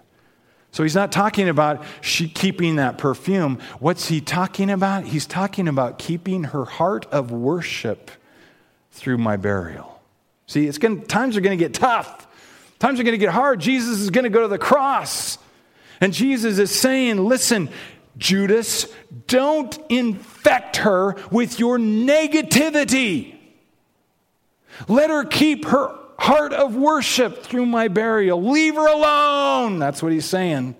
So 0.71 0.81
he's 0.81 0.95
not 0.95 1.11
talking 1.11 1.47
about 1.47 1.83
she 2.01 2.27
keeping 2.27 2.77
that 2.77 2.97
perfume. 2.97 3.59
What's 3.79 4.07
he 4.07 4.19
talking 4.19 4.71
about? 4.71 5.03
He's 5.03 5.27
talking 5.27 5.67
about 5.67 5.99
keeping 5.99 6.45
her 6.45 6.65
heart 6.65 7.05
of 7.11 7.29
worship 7.29 8.09
through 8.91 9.19
my 9.19 9.37
burial. 9.37 10.01
See, 10.47 10.65
it's 10.65 10.79
going 10.79 11.05
times 11.05 11.37
are 11.37 11.41
going 11.41 11.57
to 11.57 11.63
get 11.63 11.75
tough. 11.75 12.27
Times 12.79 12.99
are 12.99 13.03
going 13.03 13.13
to 13.13 13.17
get 13.17 13.29
hard. 13.29 13.59
Jesus 13.59 13.99
is 13.99 14.09
going 14.09 14.23
to 14.23 14.29
go 14.29 14.41
to 14.41 14.47
the 14.47 14.57
cross. 14.57 15.37
And 16.01 16.13
Jesus 16.13 16.59
is 16.59 16.71
saying, 16.71 17.17
listen, 17.17 17.69
Judas, 18.17 18.87
don't 19.27 19.77
infect 19.89 20.77
her 20.77 21.15
with 21.29 21.59
your 21.59 21.77
negativity. 21.77 23.35
Let 24.87 25.09
her 25.09 25.25
keep 25.25 25.65
her 25.65 25.93
heart 26.17 26.53
of 26.53 26.75
worship 26.75 27.43
through 27.43 27.65
my 27.65 27.89
burial. 27.89 28.41
Leave 28.41 28.75
her 28.75 28.87
alone. 28.87 29.79
That's 29.79 30.01
what 30.01 30.13
he's 30.13 30.25
saying. 30.25 30.75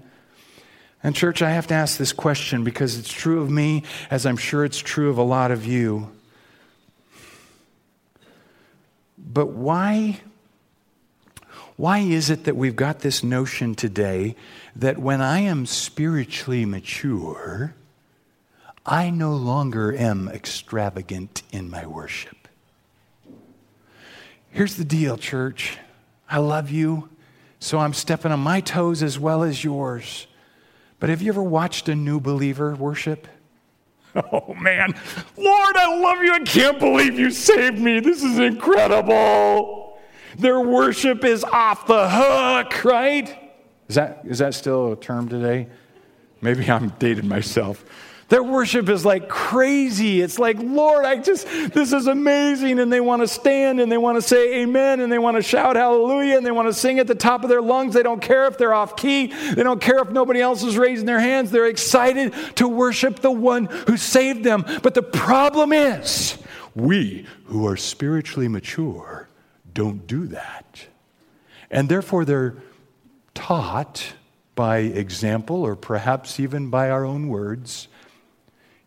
And, 1.03 1.15
church, 1.15 1.41
I 1.41 1.51
have 1.51 1.67
to 1.67 1.73
ask 1.73 1.97
this 1.97 2.11
question 2.11 2.63
because 2.63 2.97
it's 2.97 3.11
true 3.11 3.41
of 3.41 3.49
me, 3.49 3.83
as 4.09 4.25
I'm 4.25 4.37
sure 4.37 4.65
it's 4.65 4.79
true 4.79 5.09
of 5.09 5.17
a 5.17 5.23
lot 5.23 5.51
of 5.51 5.65
you. 5.65 6.09
But 9.17 9.47
why 9.47 10.19
why 11.79 11.99
is 11.99 12.29
it 12.29 12.43
that 12.43 12.57
we've 12.57 12.75
got 12.75 12.99
this 12.99 13.23
notion 13.23 13.73
today 13.73 14.35
that 14.75 14.97
when 14.97 15.21
I 15.21 15.39
am 15.39 15.65
spiritually 15.65 16.65
mature, 16.65 17.73
I 18.85 19.09
no 19.11 19.33
longer 19.33 19.95
am 19.95 20.27
extravagant 20.27 21.41
in 21.53 21.69
my 21.69 21.85
worship? 21.85 22.49
Here's 24.49 24.75
the 24.75 24.83
deal, 24.83 25.15
church. 25.15 25.77
I 26.29 26.39
love 26.39 26.69
you, 26.69 27.07
so 27.61 27.77
I'm 27.77 27.93
stepping 27.93 28.33
on 28.33 28.41
my 28.41 28.59
toes 28.59 29.01
as 29.01 29.17
well 29.17 29.41
as 29.41 29.63
yours. 29.63 30.27
But 30.99 31.09
have 31.09 31.21
you 31.21 31.31
ever 31.31 31.41
watched 31.41 31.87
a 31.87 31.95
new 31.95 32.19
believer 32.19 32.75
worship? 32.75 33.25
Oh 34.33 34.55
man, 34.55 34.93
Lord, 35.37 35.77
I 35.77 35.95
love 35.97 36.23
you. 36.23 36.33
I 36.33 36.39
can't 36.39 36.79
believe 36.79 37.17
you 37.17 37.29
saved 37.29 37.79
me. 37.79 37.99
This 37.99 38.23
is 38.23 38.39
incredible. 38.39 39.88
Their 40.37 40.59
worship 40.59 41.23
is 41.23 41.43
off 41.43 41.87
the 41.87 42.09
hook, 42.09 42.83
right? 42.85 43.53
Is 43.87 43.95
that, 43.95 44.21
is 44.25 44.39
that 44.39 44.53
still 44.53 44.93
a 44.93 44.95
term 44.95 45.27
today? 45.27 45.67
Maybe 46.41 46.69
I'm 46.69 46.89
dated 46.99 47.25
myself. 47.25 47.83
Their 48.29 48.43
worship 48.43 48.89
is 48.89 49.03
like 49.03 49.27
crazy. 49.27 50.21
It's 50.21 50.37
like, 50.37 50.57
Lord, 50.59 51.03
I 51.03 51.17
just, 51.17 51.47
this 51.47 51.91
is 51.91 52.05
amazing. 52.05 52.79
And 52.79 52.93
they 52.93 52.99
want 52.99 53.23
to 53.23 53.27
stand 53.27 53.79
and 53.79 53.91
they 53.91 53.97
want 53.97 54.17
to 54.17 54.21
say 54.21 54.61
amen 54.61 54.99
and 54.99 55.11
they 55.11 55.17
want 55.17 55.37
to 55.37 55.41
shout 55.41 55.75
hallelujah 55.75 56.37
and 56.37 56.45
they 56.45 56.51
want 56.51 56.67
to 56.67 56.73
sing 56.73 56.99
at 56.99 57.07
the 57.07 57.15
top 57.15 57.41
of 57.41 57.49
their 57.49 57.61
lungs. 57.61 57.95
They 57.95 58.03
don't 58.03 58.21
care 58.21 58.45
if 58.45 58.59
they're 58.59 58.73
off 58.73 58.95
key. 58.95 59.27
They 59.27 59.63
don't 59.63 59.81
care 59.81 59.97
if 59.99 60.11
nobody 60.11 60.41
else 60.41 60.63
is 60.63 60.77
raising 60.77 61.07
their 61.07 61.19
hands. 61.19 61.49
They're 61.49 61.67
excited 61.67 62.33
to 62.57 62.67
worship 62.67 63.19
the 63.19 63.31
one 63.31 63.65
who 63.65 63.97
saved 63.97 64.43
them. 64.43 64.63
But 64.83 64.93
the 64.93 65.01
problem 65.01 65.73
is, 65.73 66.37
we 66.75 67.25
who 67.45 67.65
are 67.65 67.77
spiritually 67.77 68.47
mature 68.47 69.28
don't 69.73 70.07
do 70.07 70.27
that. 70.27 70.87
And 71.71 71.89
therefore, 71.89 72.25
they're 72.25 72.55
taught 73.33 74.13
by 74.55 74.79
example 74.79 75.63
or 75.63 75.75
perhaps 75.75 76.39
even 76.39 76.69
by 76.69 76.89
our 76.89 77.05
own 77.05 77.29
words 77.29 77.87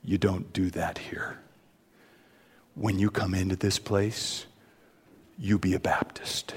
you 0.04 0.18
don't 0.18 0.52
do 0.52 0.68
that 0.70 0.98
here. 0.98 1.38
When 2.74 2.98
you 2.98 3.10
come 3.10 3.34
into 3.34 3.56
this 3.56 3.78
place, 3.78 4.46
you 5.38 5.58
be 5.58 5.74
a 5.74 5.80
Baptist 5.80 6.54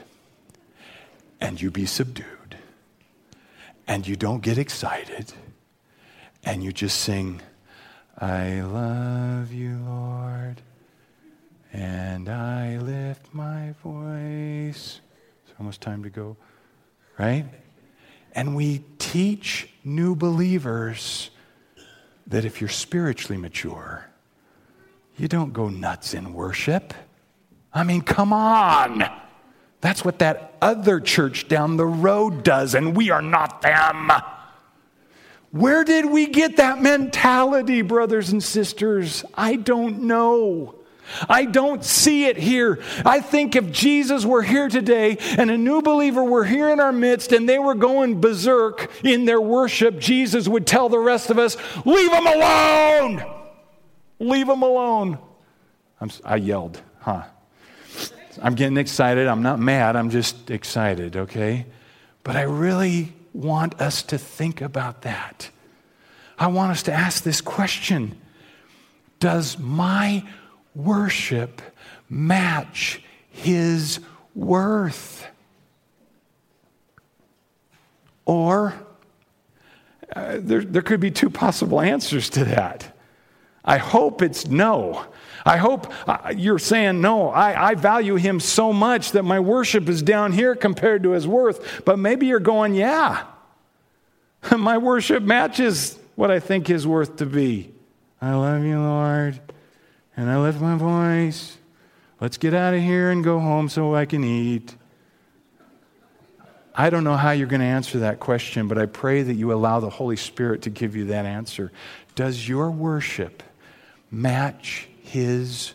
and 1.40 1.62
you 1.62 1.72
be 1.72 1.86
subdued 1.86 2.58
and 3.88 4.08
you 4.08 4.16
don't 4.16 4.42
get 4.42 4.58
excited 4.58 5.32
and 6.44 6.64
you 6.64 6.72
just 6.72 7.00
sing, 7.00 7.42
I 8.18 8.62
love 8.62 9.52
you, 9.52 9.78
Lord. 9.86 10.62
And 11.76 12.30
I 12.30 12.78
lift 12.78 13.34
my 13.34 13.74
voice. 13.84 15.02
It's 15.44 15.54
almost 15.60 15.82
time 15.82 16.04
to 16.04 16.10
go, 16.10 16.38
right? 17.20 17.44
And 18.32 18.56
we 18.56 18.86
teach 18.98 19.68
new 19.84 20.16
believers 20.16 21.32
that 22.28 22.46
if 22.46 22.62
you're 22.62 22.70
spiritually 22.70 23.38
mature, 23.38 24.10
you 25.18 25.28
don't 25.28 25.52
go 25.52 25.68
nuts 25.68 26.14
in 26.14 26.34
worship. 26.34 26.94
I 27.74 27.84
mean, 27.84 28.04
come 28.04 28.32
on. 28.32 29.04
That's 29.82 30.06
what 30.06 30.20
that 30.20 30.54
other 30.62 31.02
church 31.02 31.50
down 31.50 31.76
the 31.76 31.86
road 31.86 32.46
does, 32.46 32.74
and 32.74 32.96
we 32.96 33.10
are 33.10 33.22
not 33.22 33.62
them. 33.62 34.14
Where 35.52 35.84
did 35.84 36.06
we 36.06 36.28
get 36.28 36.56
that 36.56 36.82
mentality, 36.82 37.82
brothers 37.82 38.30
and 38.30 38.42
sisters? 38.42 39.26
I 39.34 39.58
don't 39.58 40.04
know. 40.04 40.76
I 41.30 41.46
don't 41.46 41.84
see 41.84 42.26
it 42.26 42.38
here. 42.38 42.80
I 43.06 43.22
think 43.22 43.56
if 43.56 43.72
Jesus 43.72 44.26
were 44.26 44.42
here 44.42 44.70
today 44.70 45.18
and 45.38 45.50
a 45.52 45.58
new 45.58 45.82
believer 45.82 46.24
were 46.24 46.46
here 46.46 46.70
in 46.70 46.80
our 46.80 46.92
midst 46.92 47.32
and 47.32 47.48
they 47.48 47.60
were 47.60 47.76
going 47.76 48.22
berserk 48.22 48.92
in 49.04 49.26
their 49.26 49.42
worship, 49.42 50.00
Jesus 50.00 50.48
would 50.48 50.68
tell 50.68 50.90
the 50.90 51.00
rest 51.00 51.30
of 51.30 51.40
us, 51.40 51.58
Leave 51.86 52.12
them 52.12 52.28
alone! 52.28 53.24
Leave 54.20 54.48
them 54.48 54.62
alone. 54.62 55.18
I'm, 56.00 56.10
i 56.24 56.36
yelled, 56.38 56.82
huh? 57.00 57.24
I'm 58.42 58.56
getting 58.56 58.78
excited. 58.78 59.28
I'm 59.28 59.42
not 59.42 59.60
mad. 59.60 59.96
I'm 59.96 60.10
just 60.10 60.52
excited, 60.52 61.16
okay? 61.16 61.66
But 62.24 62.36
I 62.36 62.44
really 62.44 63.14
want 63.34 63.80
us 63.82 64.04
to 64.04 64.18
think 64.18 64.62
about 64.62 65.04
that. 65.04 65.50
I 66.38 66.48
want 66.48 66.72
us 66.72 66.84
to 66.84 66.94
ask 66.94 67.24
this 67.24 67.42
question 67.42 68.18
Does 69.20 69.58
my 69.58 70.24
worship 70.76 71.62
match 72.10 73.02
his 73.30 74.00
worth? 74.34 75.26
Or 78.26 78.74
uh, 80.16 80.38
there, 80.40 80.62
there 80.62 80.82
could 80.82 81.00
be 81.00 81.12
two 81.12 81.30
possible 81.30 81.82
answers 81.82 82.30
to 82.32 82.46
that. 82.46 82.96
I 83.64 83.78
hope 83.78 84.22
it's 84.22 84.48
no. 84.48 85.06
I 85.46 85.58
hope 85.58 85.92
uh, 86.08 86.34
you're 86.36 86.60
saying, 86.60 87.02
no, 87.02 87.30
I, 87.30 87.72
I 87.72 87.76
value 87.76 88.16
him 88.16 88.40
so 88.40 88.74
much 88.74 89.12
that 89.12 89.24
my 89.24 89.40
worship 89.40 89.90
is 89.90 90.02
down 90.02 90.32
here 90.32 90.56
compared 90.56 91.04
to 91.04 91.12
his 91.12 91.28
worth. 91.28 91.84
But 91.86 92.00
maybe 92.00 92.28
you're 92.28 92.40
going, 92.40 92.74
yeah, 92.74 93.26
my 94.58 94.78
worship 94.78 95.24
matches 95.24 95.98
what 96.16 96.32
I 96.32 96.40
think 96.40 96.68
his 96.68 96.88
worth 96.88 97.18
to 97.18 97.26
be. 97.26 97.72
I 98.22 98.34
love 98.34 98.64
you, 98.64 98.80
Lord, 98.80 99.40
and 100.16 100.30
I 100.30 100.38
lift 100.38 100.60
my 100.62 100.76
voice. 100.76 101.58
Let's 102.22 102.38
get 102.38 102.54
out 102.54 102.74
of 102.74 102.82
here 102.82 103.12
and 103.12 103.24
go 103.24 103.40
home 103.40 103.70
so 103.70 103.94
I 103.96 104.06
can 104.06 104.24
eat. 104.24 104.76
I 106.74 106.90
don't 106.90 107.04
know 107.04 107.16
how 107.16 107.32
you're 107.32 107.48
going 107.48 107.62
to 107.62 107.66
answer 107.66 108.00
that 108.00 108.20
question, 108.20 108.68
but 108.68 108.78
I 108.78 108.86
pray 108.86 109.22
that 109.22 109.36
you 109.36 109.54
allow 109.54 109.80
the 109.80 109.90
Holy 109.90 110.18
Spirit 110.18 110.64
to 110.64 110.70
give 110.70 110.96
you 110.96 111.06
that 111.06 111.26
answer. 111.26 111.72
Does 112.16 112.48
your 112.48 112.70
worship 112.70 113.44
match 114.12 114.88
his 115.02 115.74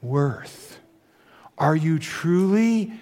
worth? 0.00 0.78
Are 1.58 1.76
you 1.76 1.98
truly 1.98 2.92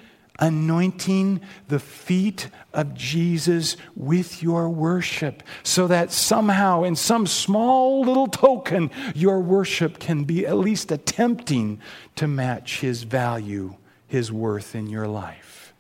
anointing 0.41 1.41
the 1.69 1.79
feet 1.79 2.49
of 2.73 2.95
Jesus 2.95 3.77
with 3.95 4.43
your 4.43 4.69
worship 4.69 5.43
so 5.63 5.87
that 5.87 6.11
somehow, 6.11 6.83
in 6.83 6.97
some 6.97 7.27
small 7.27 8.01
little 8.01 8.27
token, 8.27 8.91
your 9.15 9.41
worship 9.41 9.99
can 9.99 10.25
be 10.25 10.47
at 10.47 10.57
least 10.57 10.91
attempting 10.91 11.81
to 12.17 12.27
match 12.27 12.81
his 12.81 13.03
value, 13.03 13.77
his 14.09 14.33
worth 14.33 14.75
in 14.75 14.89
your 14.89 15.07
life? 15.07 15.75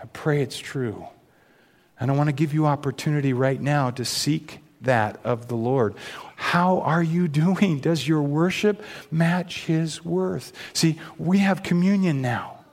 I 0.00 0.06
pray 0.06 0.42
it's 0.42 0.58
true. 0.58 1.06
And 1.98 2.10
I 2.10 2.14
want 2.14 2.28
to 2.28 2.34
give 2.34 2.54
you 2.54 2.66
opportunity 2.66 3.32
right 3.32 3.60
now 3.60 3.90
to 3.90 4.04
seek 4.04 4.60
that 4.82 5.18
of 5.24 5.48
the 5.48 5.54
Lord. 5.54 5.94
How 6.36 6.80
are 6.80 7.02
you 7.02 7.28
doing? 7.44 7.80
Does 7.80 8.06
your 8.06 8.22
worship 8.22 8.82
match 9.10 9.64
His 9.64 10.04
worth? 10.04 10.52
See, 10.72 10.98
we 11.18 11.38
have 11.38 11.62
communion 11.62 12.22
now. 12.22 12.63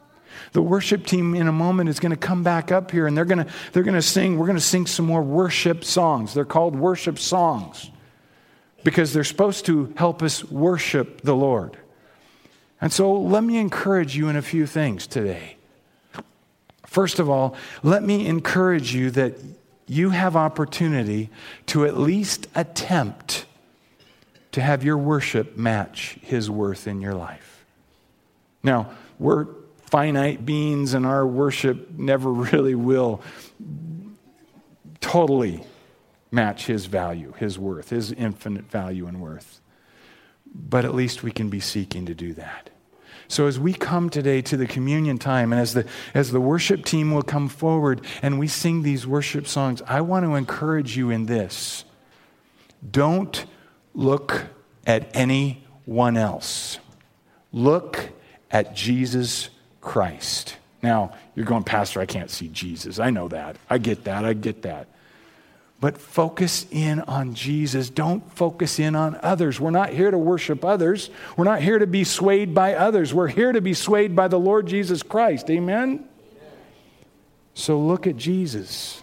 The 0.54 0.62
worship 0.62 1.06
team 1.06 1.36
in 1.36 1.48
a 1.48 1.52
moment 1.52 1.90
is 1.90 2.00
going 2.00 2.12
to 2.12 2.18
come 2.18 2.44
back 2.44 2.72
up 2.72 2.92
here 2.92 3.08
and 3.08 3.16
they're 3.16 3.26
going 3.26 3.46
to, 3.46 3.52
they're 3.72 3.84
going 3.84 3.96
to 3.96 4.02
sing, 4.02 4.38
we're 4.38 4.48
going 4.48 4.58
to 4.58 4.64
sing 4.64 4.86
some 4.86 5.06
more 5.06 5.22
worship 5.22 5.84
songs. 5.84 6.34
They're 6.34 6.46
called 6.46 6.76
worship 6.76 7.20
songs 7.20 7.92
because 8.84 9.14
they're 9.14 9.24
supposed 9.24 9.66
to 9.68 9.94
help 9.96 10.22
us 10.22 10.44
worship 10.44 11.22
the 11.22 11.36
Lord. 11.36 11.78
And 12.82 12.92
so 12.92 13.14
let 13.14 13.44
me 13.44 13.58
encourage 13.58 14.16
you 14.16 14.28
in 14.28 14.36
a 14.36 14.42
few 14.42 14.66
things 14.66 15.08
today. 15.08 15.58
First 16.88 17.20
of 17.20 17.30
all, 17.30 17.56
let 17.84 18.04
me 18.04 18.28
encourage 18.28 18.94
you 18.94 19.12
that 19.12 19.36
you 19.88 20.10
have 20.10 20.36
opportunity 20.36 21.30
to 21.68 21.86
at 21.86 21.98
least 21.98 22.48
attempt 22.56 23.46
to 24.52 24.62
have 24.62 24.84
your 24.84 24.98
worship 24.98 25.58
match 25.58 26.18
his 26.22 26.50
worth 26.50 26.88
in 26.88 27.02
your 27.02 27.14
life. 27.14 27.66
Now, 28.64 28.92
we're 29.20 29.48
finite 29.92 30.46
beings, 30.46 30.94
and 30.94 31.06
our 31.06 31.28
worship 31.28 31.92
never 31.92 32.32
really 32.52 32.74
will 32.76 33.22
totally 35.02 35.64
match 36.32 36.66
his 36.66 36.86
value, 36.86 37.34
his 37.38 37.60
worth, 37.60 37.90
his 37.90 38.12
infinite 38.14 38.72
value 38.72 39.06
and 39.06 39.22
worth. 39.22 39.60
But 40.54 40.86
at 40.86 40.96
least 40.96 41.24
we 41.24 41.32
can 41.32 41.50
be 41.50 41.60
seeking 41.60 42.06
to 42.06 42.16
do 42.16 42.34
that. 42.34 42.70
So 43.28 43.48
as 43.48 43.60
we 43.60 43.74
come 43.74 44.10
today 44.10 44.42
to 44.44 44.58
the 44.58 44.66
communion 44.66 45.18
time, 45.18 45.54
and 45.54 45.62
as 45.62 45.74
the, 45.74 45.86
as 46.14 46.32
the 46.32 46.42
worship 46.42 46.84
team 46.84 47.12
will 47.12 47.22
come 47.22 47.48
forward 47.48 48.02
and 48.22 48.40
we 48.40 48.48
sing 48.48 48.82
these 48.82 49.08
worship 49.08 49.48
songs, 49.48 49.82
I 49.88 50.02
want 50.02 50.26
to 50.26 50.36
encourage 50.36 50.98
you 50.98 51.10
in 51.10 51.28
this. 51.28 51.86
Don't 52.90 53.46
look 53.94 54.48
at 54.86 55.10
anyone 55.14 56.18
else. 56.18 56.80
Look 57.54 58.10
at 58.50 58.76
Jesus 58.76 59.50
Christ. 59.82 60.56
Now, 60.82 61.14
you're 61.36 61.46
going, 61.46 61.64
Pastor, 61.64 62.00
I 62.00 62.06
can't 62.06 62.30
see 62.30 62.48
Jesus. 62.48 63.00
I 63.00 63.10
know 63.10 63.28
that. 63.28 63.58
I 63.70 63.78
get 63.78 64.06
that. 64.06 64.26
I 64.26 64.34
get 64.34 64.62
that. 64.64 64.88
But 65.80 65.98
focus 65.98 66.68
in 66.70 67.02
on 67.02 67.34
Jesus. 67.34 67.90
Don't 67.90 68.32
focus 68.34 68.80
in 68.80 68.96
on 68.96 69.20
others. 69.24 69.60
We're 69.60 69.72
not 69.72 69.90
here 69.90 70.12
to 70.12 70.18
worship 70.18 70.64
others. 70.64 71.10
We're 71.36 71.46
not 71.46 71.62
here 71.62 71.80
to 71.80 71.88
be 71.88 72.04
swayed 72.04 72.54
by 72.54 72.76
others. 72.76 73.14
We're 73.14 73.28
here 73.28 73.52
to 73.52 73.62
be 73.62 73.74
swayed 73.74 74.16
by 74.16 74.28
the 74.28 74.40
Lord 74.40 74.68
Jesus 74.68 75.02
Christ. 75.02 75.50
Amen? 75.50 76.06
So 77.56 77.80
look 77.80 78.06
at 78.06 78.16
Jesus 78.16 79.02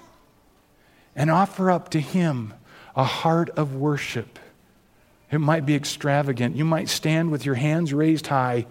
and 1.16 1.30
offer 1.30 1.70
up 1.70 1.90
to 1.90 2.00
him 2.00 2.54
a 2.94 3.04
heart 3.04 3.50
of 3.50 3.74
worship. 3.74 4.38
It 5.30 5.38
might 5.38 5.66
be 5.66 5.74
extravagant. 5.74 6.56
You 6.56 6.64
might 6.64 6.88
stand 6.88 7.30
with 7.30 7.44
your 7.44 7.56
hands 7.56 7.92
raised 7.92 8.28
high 8.28 8.66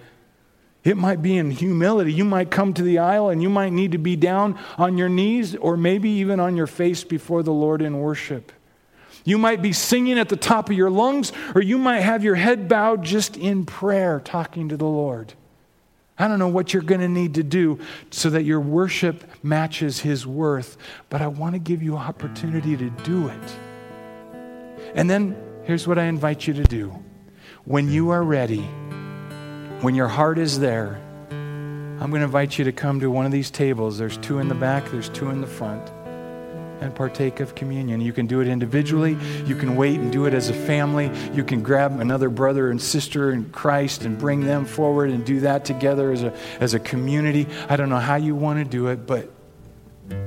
it 0.88 0.96
might 0.96 1.22
be 1.22 1.36
in 1.36 1.52
humility. 1.52 2.14
You 2.14 2.24
might 2.24 2.50
come 2.50 2.74
to 2.74 2.82
the 2.82 3.00
aisle 3.00 3.28
and 3.28 3.44
you 3.44 3.50
might 3.50 3.74
need 3.74 3.92
to 3.92 3.98
be 3.98 4.16
down 4.16 4.58
on 4.78 4.98
your 4.98 5.10
knees 5.10 5.54
or 5.54 5.76
maybe 5.76 6.10
even 6.10 6.40
on 6.40 6.56
your 6.56 6.66
face 6.66 7.04
before 7.04 7.44
the 7.44 7.52
Lord 7.52 7.82
in 7.82 8.00
worship. 8.00 8.54
You 9.26 9.38
might 9.38 9.62
be 9.62 9.74
singing 9.74 10.18
at 10.18 10.30
the 10.30 10.38
top 10.38 10.70
of 10.70 10.78
your 10.78 10.90
lungs, 10.90 11.34
or 11.54 11.62
you 11.62 11.78
might 11.78 12.00
have 12.00 12.24
your 12.24 12.36
head 12.36 12.70
bowed 12.70 13.04
just 13.04 13.36
in 13.36 13.66
prayer, 13.66 14.22
talking 14.22 14.70
to 14.70 14.78
the 14.78 14.86
Lord. 14.86 15.34
I 16.18 16.30
don't 16.30 16.40
know 16.40 16.48
what 16.48 16.72
you're 16.74 16.82
going 16.82 17.02
to 17.02 17.10
need 17.10 17.34
to 17.34 17.44
do 17.44 17.80
so 18.10 18.30
that 18.30 18.44
your 18.44 18.62
worship 18.62 19.30
matches 19.44 20.00
His 20.00 20.26
worth, 20.26 20.78
but 21.10 21.22
I 21.22 21.28
want 21.28 21.56
to 21.56 21.60
give 21.60 21.84
you 21.84 21.98
an 21.98 22.04
opportunity 22.04 22.78
to 22.78 22.90
do 22.90 23.28
it. 23.28 23.58
And 24.96 25.10
then 25.10 25.36
here's 25.66 25.86
what 25.86 26.00
I 26.00 26.06
invite 26.06 26.48
you 26.48 26.54
to 26.54 26.64
do 26.64 26.98
when 27.66 27.92
you 27.92 28.12
are 28.12 28.24
ready 28.24 28.66
when 29.82 29.94
your 29.94 30.08
heart 30.08 30.40
is 30.40 30.60
there, 30.60 31.00
I'm 31.30 32.10
going 32.10 32.22
to 32.22 32.26
invite 32.26 32.58
you 32.58 32.66
to 32.66 32.72
come 32.72 33.00
to 33.00 33.12
one 33.12 33.26
of 33.26 33.32
these 33.32 33.52
tables. 33.52 33.98
There's 33.98 34.18
two 34.18 34.40
in 34.40 34.48
the 34.48 34.56
back, 34.56 34.90
there's 34.90 35.10
two 35.10 35.30
in 35.30 35.40
the 35.40 35.48
front, 35.48 35.88
and 36.82 36.94
partake 36.96 37.40
of 37.40 37.54
communion. 37.54 38.02
You 38.02 38.12
can 38.12 38.26
do 38.26 38.40
it 38.42 38.48
individually, 38.48 39.18
you 39.46 39.56
can 39.56 39.76
wait 39.76 40.00
and 40.00 40.12
do 40.12 40.26
it 40.26 40.34
as 40.34 40.50
a 40.50 40.54
family. 40.54 41.12
You 41.34 41.44
can 41.44 41.62
grab 41.62 42.00
another 42.00 42.30
brother 42.30 42.72
and 42.72 42.82
sister 42.82 43.32
in 43.32 43.52
Christ 43.52 44.04
and 44.04 44.18
bring 44.18 44.46
them 44.46 44.66
forward 44.66 45.12
and 45.12 45.24
do 45.24 45.42
that 45.42 45.64
together 45.64 46.12
as 46.12 46.24
a, 46.24 46.34
as 46.60 46.74
a 46.74 46.80
community. 46.80 47.48
I 47.70 47.76
don't 47.76 47.90
know 47.90 48.00
how 48.00 48.16
you 48.16 48.36
want 48.36 48.60
to 48.60 48.66
do 48.66 48.88
it, 48.88 49.06
but 49.06 49.32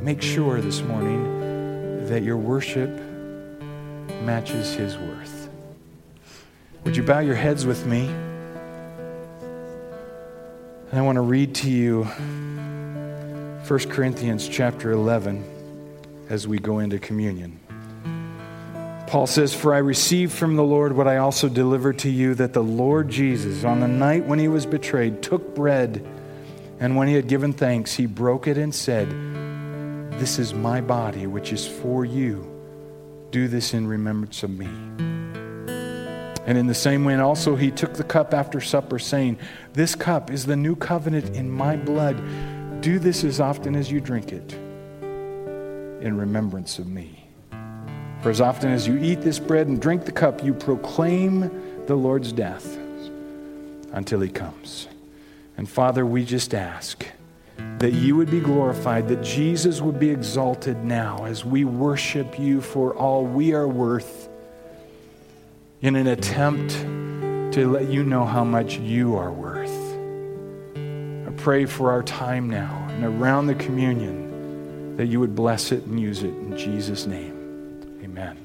make 0.00 0.22
sure 0.22 0.60
this 0.60 0.80
morning 0.82 2.06
that 2.06 2.22
your 2.22 2.36
worship 2.36 2.90
matches 4.22 4.74
His 4.74 4.96
worth. 4.96 5.48
Would 6.84 6.96
you 6.96 7.02
bow 7.02 7.18
your 7.18 7.34
heads 7.34 7.66
with 7.66 7.84
me? 7.84 8.08
I 10.92 11.02
want 11.02 11.16
to 11.16 11.22
read 11.22 11.54
to 11.56 11.70
you 11.70 12.02
1 12.02 13.78
Corinthians 13.90 14.48
chapter 14.48 14.90
11 14.90 15.44
as 16.28 16.48
we 16.48 16.58
go 16.58 16.80
into 16.80 16.98
communion. 16.98 17.60
Paul 19.06 19.28
says, 19.28 19.54
For 19.54 19.72
I 19.72 19.78
received 19.78 20.32
from 20.32 20.56
the 20.56 20.64
Lord 20.64 20.92
what 20.92 21.06
I 21.06 21.18
also 21.18 21.48
delivered 21.48 22.00
to 22.00 22.10
you 22.10 22.34
that 22.34 22.54
the 22.54 22.62
Lord 22.62 23.08
Jesus, 23.08 23.62
on 23.62 23.78
the 23.78 23.86
night 23.86 24.24
when 24.24 24.40
he 24.40 24.48
was 24.48 24.66
betrayed, 24.66 25.22
took 25.22 25.54
bread, 25.54 26.04
and 26.80 26.96
when 26.96 27.06
he 27.06 27.14
had 27.14 27.28
given 27.28 27.52
thanks, 27.52 27.94
he 27.94 28.06
broke 28.06 28.48
it 28.48 28.58
and 28.58 28.74
said, 28.74 29.08
This 30.18 30.40
is 30.40 30.54
my 30.54 30.80
body, 30.80 31.28
which 31.28 31.52
is 31.52 31.68
for 31.68 32.04
you. 32.04 32.50
Do 33.30 33.46
this 33.46 33.74
in 33.74 33.86
remembrance 33.86 34.42
of 34.42 34.50
me. 34.50 35.09
And 36.50 36.58
in 36.58 36.66
the 36.66 36.74
same 36.74 37.04
way, 37.04 37.12
and 37.12 37.22
also, 37.22 37.54
he 37.54 37.70
took 37.70 37.94
the 37.94 38.02
cup 38.02 38.34
after 38.34 38.60
supper, 38.60 38.98
saying, 38.98 39.38
This 39.72 39.94
cup 39.94 40.32
is 40.32 40.46
the 40.46 40.56
new 40.56 40.74
covenant 40.74 41.36
in 41.36 41.48
my 41.48 41.76
blood. 41.76 42.20
Do 42.80 42.98
this 42.98 43.22
as 43.22 43.38
often 43.38 43.76
as 43.76 43.88
you 43.88 44.00
drink 44.00 44.32
it 44.32 44.52
in 44.52 46.16
remembrance 46.18 46.80
of 46.80 46.88
me. 46.88 47.28
For 48.20 48.30
as 48.30 48.40
often 48.40 48.72
as 48.72 48.84
you 48.84 48.98
eat 48.98 49.20
this 49.20 49.38
bread 49.38 49.68
and 49.68 49.80
drink 49.80 50.06
the 50.06 50.10
cup, 50.10 50.42
you 50.42 50.52
proclaim 50.52 51.86
the 51.86 51.94
Lord's 51.94 52.32
death 52.32 52.76
until 53.92 54.18
he 54.18 54.28
comes. 54.28 54.88
And 55.56 55.68
Father, 55.68 56.04
we 56.04 56.24
just 56.24 56.52
ask 56.52 57.06
that 57.78 57.92
you 57.92 58.16
would 58.16 58.28
be 58.28 58.40
glorified, 58.40 59.06
that 59.06 59.22
Jesus 59.22 59.80
would 59.80 60.00
be 60.00 60.10
exalted 60.10 60.82
now 60.84 61.26
as 61.26 61.44
we 61.44 61.64
worship 61.64 62.40
you 62.40 62.60
for 62.60 62.92
all 62.96 63.24
we 63.24 63.52
are 63.52 63.68
worth 63.68 64.29
in 65.82 65.96
an 65.96 66.06
attempt 66.06 66.72
to 67.54 67.70
let 67.70 67.88
you 67.88 68.04
know 68.04 68.26
how 68.26 68.44
much 68.44 68.78
you 68.78 69.16
are 69.16 69.32
worth. 69.32 69.70
I 70.76 71.32
pray 71.36 71.64
for 71.64 71.90
our 71.90 72.02
time 72.02 72.50
now 72.50 72.86
and 72.90 73.04
around 73.04 73.46
the 73.46 73.54
communion 73.54 74.96
that 74.96 75.06
you 75.06 75.20
would 75.20 75.34
bless 75.34 75.72
it 75.72 75.84
and 75.84 75.98
use 75.98 76.22
it 76.22 76.34
in 76.34 76.56
Jesus' 76.56 77.06
name. 77.06 77.98
Amen. 78.04 78.36